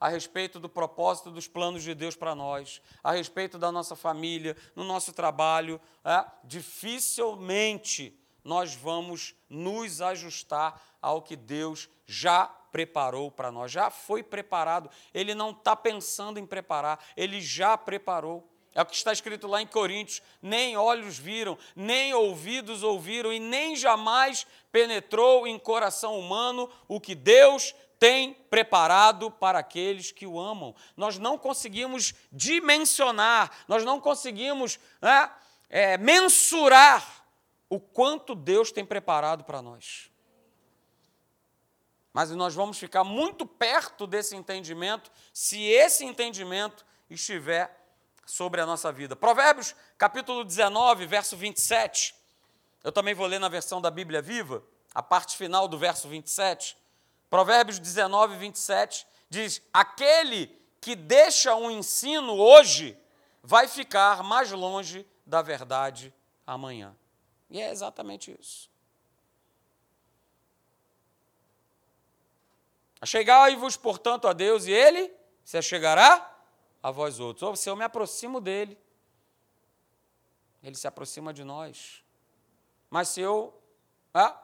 a 0.00 0.08
respeito 0.08 0.60
do 0.60 0.68
propósito 0.68 1.30
dos 1.30 1.48
planos 1.48 1.82
de 1.82 1.94
Deus 1.94 2.14
para 2.14 2.34
nós, 2.34 2.82
a 3.02 3.12
respeito 3.12 3.58
da 3.58 3.72
nossa 3.72 3.96
família, 3.96 4.56
no 4.74 4.84
nosso 4.84 5.12
trabalho, 5.12 5.80
é, 6.04 6.24
dificilmente 6.44 8.18
nós 8.44 8.74
vamos 8.74 9.34
nos 9.48 10.00
ajustar 10.00 10.80
ao 11.02 11.20
que 11.20 11.34
Deus 11.34 11.88
já 12.06 12.46
preparou 12.70 13.30
para 13.30 13.50
nós, 13.50 13.72
já 13.72 13.90
foi 13.90 14.22
preparado. 14.22 14.90
Ele 15.12 15.34
não 15.34 15.50
está 15.50 15.74
pensando 15.74 16.38
em 16.38 16.46
preparar, 16.46 17.02
ele 17.16 17.40
já 17.40 17.76
preparou. 17.76 18.48
É 18.74 18.82
o 18.82 18.84
que 18.84 18.94
está 18.94 19.10
escrito 19.10 19.48
lá 19.48 19.62
em 19.62 19.66
Coríntios: 19.66 20.22
nem 20.42 20.76
olhos 20.76 21.18
viram, 21.18 21.56
nem 21.74 22.12
ouvidos 22.12 22.82
ouviram, 22.82 23.32
e 23.32 23.40
nem 23.40 23.74
jamais 23.74 24.46
penetrou 24.70 25.46
em 25.46 25.58
coração 25.58 26.18
humano 26.18 26.70
o 26.86 27.00
que 27.00 27.14
Deus 27.14 27.74
tem 27.98 28.34
preparado 28.50 29.30
para 29.30 29.58
aqueles 29.58 30.12
que 30.12 30.26
o 30.26 30.38
amam. 30.38 30.74
Nós 30.96 31.18
não 31.18 31.38
conseguimos 31.38 32.14
dimensionar, 32.30 33.50
nós 33.66 33.84
não 33.84 34.00
conseguimos 34.00 34.78
né, 35.00 35.30
é, 35.68 35.98
mensurar 35.98 37.24
o 37.68 37.80
quanto 37.80 38.34
Deus 38.34 38.70
tem 38.70 38.84
preparado 38.84 39.44
para 39.44 39.60
nós. 39.60 40.10
Mas 42.12 42.30
nós 42.30 42.54
vamos 42.54 42.78
ficar 42.78 43.04
muito 43.04 43.44
perto 43.44 44.06
desse 44.06 44.34
entendimento 44.34 45.10
se 45.34 45.62
esse 45.62 46.04
entendimento 46.04 46.84
estiver 47.10 47.84
sobre 48.24 48.60
a 48.60 48.66
nossa 48.66 48.90
vida. 48.90 49.14
Provérbios, 49.14 49.74
capítulo 49.98 50.42
19, 50.42 51.06
verso 51.06 51.36
27. 51.36 52.14
Eu 52.82 52.90
também 52.90 53.14
vou 53.14 53.26
ler 53.26 53.38
na 53.38 53.48
versão 53.48 53.80
da 53.80 53.90
Bíblia 53.90 54.22
Viva, 54.22 54.62
a 54.94 55.02
parte 55.02 55.36
final 55.36 55.68
do 55.68 55.76
verso 55.76 56.08
27. 56.08 56.76
Provérbios 57.28 57.78
19, 57.78 58.36
27 58.36 59.06
diz: 59.28 59.62
Aquele 59.72 60.46
que 60.80 60.94
deixa 60.94 61.54
um 61.54 61.70
ensino 61.70 62.34
hoje 62.34 62.96
vai 63.42 63.68
ficar 63.68 64.22
mais 64.22 64.50
longe 64.50 65.06
da 65.24 65.42
verdade 65.42 66.14
amanhã. 66.46 66.96
E 67.50 67.60
é 67.60 67.70
exatamente 67.70 68.36
isso. 68.40 68.70
Achegai-vos, 73.00 73.76
portanto, 73.76 74.26
a 74.26 74.32
Deus, 74.32 74.66
e 74.66 74.72
Ele 74.72 75.12
se 75.44 75.58
achegará 75.58 76.34
a 76.82 76.90
vós 76.90 77.20
outros. 77.20 77.42
Ou 77.42 77.56
se 77.56 77.68
eu 77.68 77.76
me 77.76 77.84
aproximo 77.84 78.40
dele, 78.40 78.78
ele 80.62 80.74
se 80.76 80.88
aproxima 80.88 81.32
de 81.32 81.44
nós. 81.44 82.02
Mas 82.90 83.08
se 83.08 83.20
eu 83.20 83.56
ah, 84.12 84.40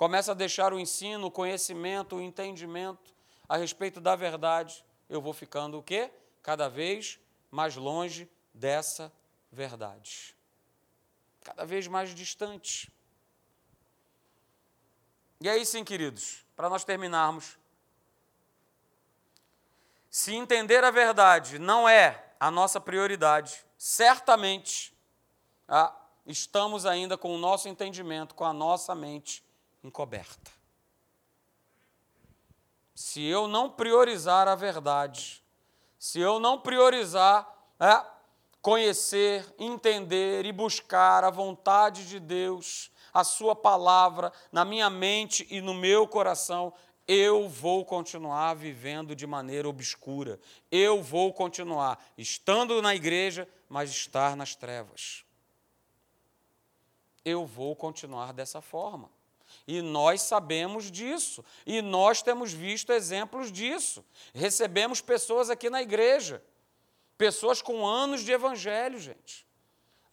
começo 0.00 0.30
a 0.30 0.34
deixar 0.34 0.72
o 0.72 0.80
ensino, 0.80 1.26
o 1.26 1.30
conhecimento, 1.30 2.16
o 2.16 2.22
entendimento 2.22 3.14
a 3.46 3.58
respeito 3.58 4.00
da 4.00 4.16
verdade, 4.16 4.82
eu 5.10 5.20
vou 5.20 5.34
ficando 5.34 5.78
o 5.78 5.82
quê? 5.82 6.10
Cada 6.42 6.70
vez 6.70 7.20
mais 7.50 7.76
longe 7.76 8.26
dessa 8.54 9.12
verdade. 9.52 10.34
Cada 11.44 11.66
vez 11.66 11.86
mais 11.86 12.14
distante. 12.14 12.90
E 15.38 15.50
aí 15.50 15.66
sim, 15.66 15.84
queridos, 15.84 16.46
para 16.56 16.70
nós 16.70 16.82
terminarmos, 16.82 17.58
se 20.08 20.34
entender 20.34 20.82
a 20.82 20.90
verdade 20.90 21.58
não 21.58 21.86
é 21.86 22.24
a 22.40 22.50
nossa 22.50 22.80
prioridade, 22.80 23.62
certamente 23.76 24.96
ah, 25.68 25.94
estamos 26.24 26.86
ainda 26.86 27.18
com 27.18 27.34
o 27.34 27.38
nosso 27.38 27.68
entendimento, 27.68 28.34
com 28.34 28.46
a 28.46 28.52
nossa 28.54 28.94
mente 28.94 29.44
encoberta. 29.82 30.50
Se 32.94 33.22
eu 33.22 33.48
não 33.48 33.70
priorizar 33.70 34.46
a 34.46 34.54
verdade, 34.54 35.42
se 35.98 36.20
eu 36.20 36.38
não 36.38 36.60
priorizar 36.60 37.48
é, 37.78 38.04
conhecer, 38.60 39.46
entender 39.58 40.44
e 40.44 40.52
buscar 40.52 41.24
a 41.24 41.30
vontade 41.30 42.06
de 42.06 42.20
Deus, 42.20 42.90
a 43.12 43.24
Sua 43.24 43.56
palavra 43.56 44.32
na 44.52 44.64
minha 44.64 44.90
mente 44.90 45.46
e 45.50 45.60
no 45.60 45.74
meu 45.74 46.06
coração, 46.06 46.72
eu 47.08 47.48
vou 47.48 47.84
continuar 47.84 48.54
vivendo 48.54 49.16
de 49.16 49.26
maneira 49.26 49.68
obscura. 49.68 50.38
Eu 50.70 51.02
vou 51.02 51.32
continuar 51.32 51.98
estando 52.16 52.80
na 52.80 52.94
igreja, 52.94 53.48
mas 53.68 53.90
estar 53.90 54.36
nas 54.36 54.54
trevas. 54.54 55.24
Eu 57.24 57.44
vou 57.44 57.74
continuar 57.74 58.32
dessa 58.32 58.60
forma. 58.60 59.10
E 59.70 59.82
nós 59.82 60.22
sabemos 60.22 60.90
disso. 60.90 61.44
E 61.64 61.80
nós 61.80 62.22
temos 62.22 62.52
visto 62.52 62.92
exemplos 62.92 63.52
disso. 63.52 64.04
Recebemos 64.34 65.00
pessoas 65.00 65.50
aqui 65.50 65.70
na 65.70 65.82
igreja 65.82 66.42
Pessoas 67.20 67.60
com 67.60 67.86
anos 67.86 68.24
de 68.24 68.32
evangelho, 68.32 68.98
gente. 68.98 69.46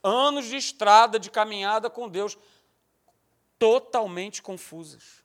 Anos 0.04 0.44
de 0.48 0.58
estrada, 0.58 1.18
de 1.18 1.32
caminhada 1.32 1.90
com 1.90 2.10
Deus, 2.10 2.38
totalmente 3.58 4.42
confusas. 4.42 5.24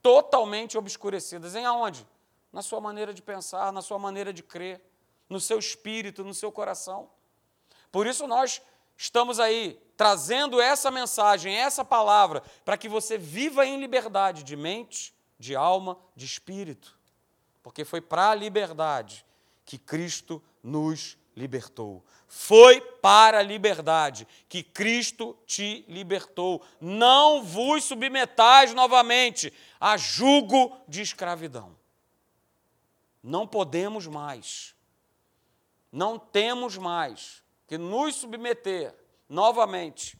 Totalmente 0.00 0.78
obscurecidas. 0.78 1.56
Em 1.56 1.64
aonde? 1.64 2.06
Na 2.52 2.62
sua 2.62 2.80
maneira 2.80 3.12
de 3.12 3.20
pensar, 3.20 3.72
na 3.72 3.82
sua 3.82 3.98
maneira 3.98 4.32
de 4.32 4.44
crer, 4.44 4.80
no 5.28 5.40
seu 5.40 5.58
espírito, 5.58 6.22
no 6.22 6.32
seu 6.32 6.52
coração. 6.52 7.10
Por 7.90 8.06
isso 8.06 8.28
nós 8.28 8.62
estamos 8.96 9.40
aí 9.40 9.78
trazendo 9.96 10.60
essa 10.60 10.90
mensagem, 10.90 11.54
essa 11.54 11.84
palavra, 11.84 12.42
para 12.64 12.76
que 12.76 12.88
você 12.88 13.16
viva 13.16 13.64
em 13.64 13.78
liberdade 13.78 14.42
de 14.42 14.56
mente, 14.56 15.14
de 15.38 15.54
alma, 15.54 15.96
de 16.16 16.24
espírito. 16.24 16.98
Porque 17.62 17.84
foi 17.84 18.00
para 18.00 18.30
a 18.30 18.34
liberdade 18.34 19.24
que 19.64 19.78
Cristo 19.78 20.42
nos 20.62 21.16
libertou. 21.36 22.04
Foi 22.26 22.80
para 22.80 23.38
a 23.38 23.42
liberdade 23.42 24.26
que 24.48 24.62
Cristo 24.62 25.36
te 25.46 25.84
libertou. 25.88 26.62
Não 26.80 27.42
vos 27.42 27.84
submetais 27.84 28.74
novamente 28.74 29.52
a 29.80 29.96
jugo 29.96 30.76
de 30.88 31.00
escravidão. 31.02 31.76
Não 33.22 33.46
podemos 33.46 34.06
mais. 34.06 34.74
Não 35.90 36.18
temos 36.18 36.76
mais 36.76 37.43
que 37.66 37.78
nos 37.78 38.16
submeter 38.16 38.94
novamente 39.28 40.18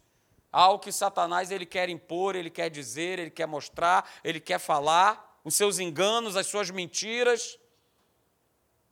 ao 0.51 0.79
que 0.79 0.93
Satanás 0.93 1.51
ele 1.51 1.67
quer 1.67 1.89
impor, 1.89 2.37
ele 2.37 2.49
quer 2.49 2.71
dizer, 2.71 3.19
ele 3.19 3.31
quer 3.31 3.47
mostrar, 3.47 4.09
ele 4.23 4.39
quer 4.39 4.61
falar, 4.61 5.41
os 5.43 5.57
seus 5.57 5.81
enganos, 5.81 6.37
as 6.37 6.47
suas 6.47 6.71
mentiras. 6.71 7.59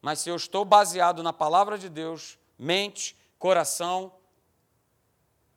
Mas 0.00 0.18
se 0.18 0.28
eu 0.28 0.34
estou 0.34 0.64
baseado 0.64 1.22
na 1.22 1.32
palavra 1.32 1.78
de 1.78 1.88
Deus, 1.88 2.36
mente, 2.58 3.16
coração, 3.38 4.12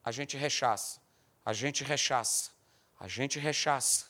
a 0.04 0.12
gente 0.12 0.38
rechaça, 0.38 1.02
a 1.44 1.52
gente 1.52 1.84
rechaça, 1.84 2.52
a 3.00 3.08
gente 3.08 3.40
rechaça. 3.40 4.06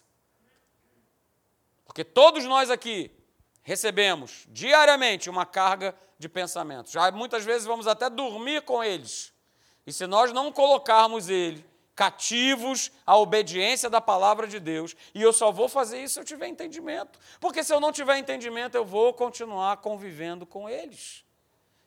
Porque 1.86 2.04
todos 2.04 2.44
nós 2.44 2.70
aqui 2.70 3.15
recebemos 3.66 4.46
diariamente 4.50 5.28
uma 5.28 5.44
carga 5.44 5.96
de 6.20 6.30
pensamentos. 6.30 6.92
Já 6.92 7.12
muitas 7.12 7.44
vezes 7.44 7.66
vamos 7.66 7.88
até 7.88 8.10
dormir 8.10 8.62
com 8.62 8.84
eles. 8.84 9.34
E 9.88 9.92
se 9.92 10.06
nós 10.06 10.32
não 10.32 10.52
colocarmos 10.52 11.30
ele 11.30 11.66
cativos 11.96 12.92
à 13.06 13.18
obediência 13.18 13.90
da 13.90 14.00
palavra 14.00 14.48
de 14.48 14.60
Deus, 14.60 14.96
e 15.16 15.22
eu 15.22 15.34
só 15.34 15.52
vou 15.52 15.68
fazer 15.68 16.04
isso 16.04 16.14
se 16.14 16.20
eu 16.20 16.24
tiver 16.24 16.48
entendimento. 16.48 17.18
Porque 17.40 17.64
se 17.64 17.74
eu 17.74 17.80
não 17.80 17.92
tiver 17.92 18.20
entendimento, 18.20 18.76
eu 18.76 18.86
vou 18.86 19.14
continuar 19.14 19.78
convivendo 19.78 20.46
com 20.46 20.70
eles. 20.70 21.26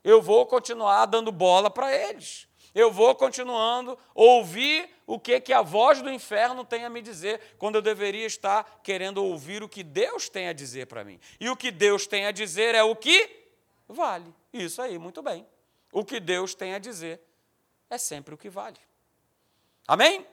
Eu 0.03 0.21
vou 0.21 0.47
continuar 0.47 1.07
dando 1.07 1.31
bola 1.31 1.71
para 1.71 1.95
eles. 1.95 2.49
Eu 2.75 2.91
vou 2.91 3.15
continuando 3.15 3.97
ouvir 4.15 4.91
o 5.09 5.19
que, 5.19 5.41
que 5.41 5.55
a 5.55 5.63
voz 5.63 6.03
do 6.03 6.11
inferno 6.11 6.67
tem 6.67 6.85
a 6.85 6.91
me 6.91 7.01
dizer, 7.01 7.41
quando 7.57 7.77
eu 7.77 7.83
deveria 7.83 8.27
estar 8.27 8.81
querendo 8.85 9.25
ouvir 9.25 9.63
o 9.63 9.69
que 9.69 9.83
Deus 9.83 10.29
tem 10.29 10.49
a 10.49 10.53
dizer 10.53 10.87
para 10.87 11.03
mim. 11.03 11.19
E 11.41 11.49
o 11.49 11.57
que 11.57 11.71
Deus 11.71 12.07
tem 12.07 12.27
a 12.27 12.31
dizer 12.31 12.75
é 12.75 12.83
o 12.83 12.95
que 12.95 13.49
vale. 13.89 14.35
Isso 14.53 14.83
aí, 14.83 14.99
muito 14.99 15.23
bem. 15.23 15.47
O 15.91 16.05
que 16.05 16.21
Deus 16.21 16.55
tem 16.55 16.75
a 16.75 16.79
dizer 16.79 17.23
é 17.89 17.97
sempre 17.97 18.35
o 18.35 18.37
que 18.37 18.51
vale. 18.51 18.77
Amém? 19.87 20.27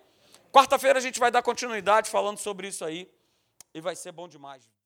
Quarta-feira 0.52 1.00
a 1.00 1.02
gente 1.02 1.22
vai 1.22 1.32
dar 1.32 1.42
continuidade 1.42 2.10
falando 2.10 2.38
sobre 2.38 2.68
isso 2.68 2.84
aí 2.84 3.10
e 3.74 3.80
vai 3.80 3.96
ser 3.96 4.12
bom 4.12 4.28
demais. 4.28 4.70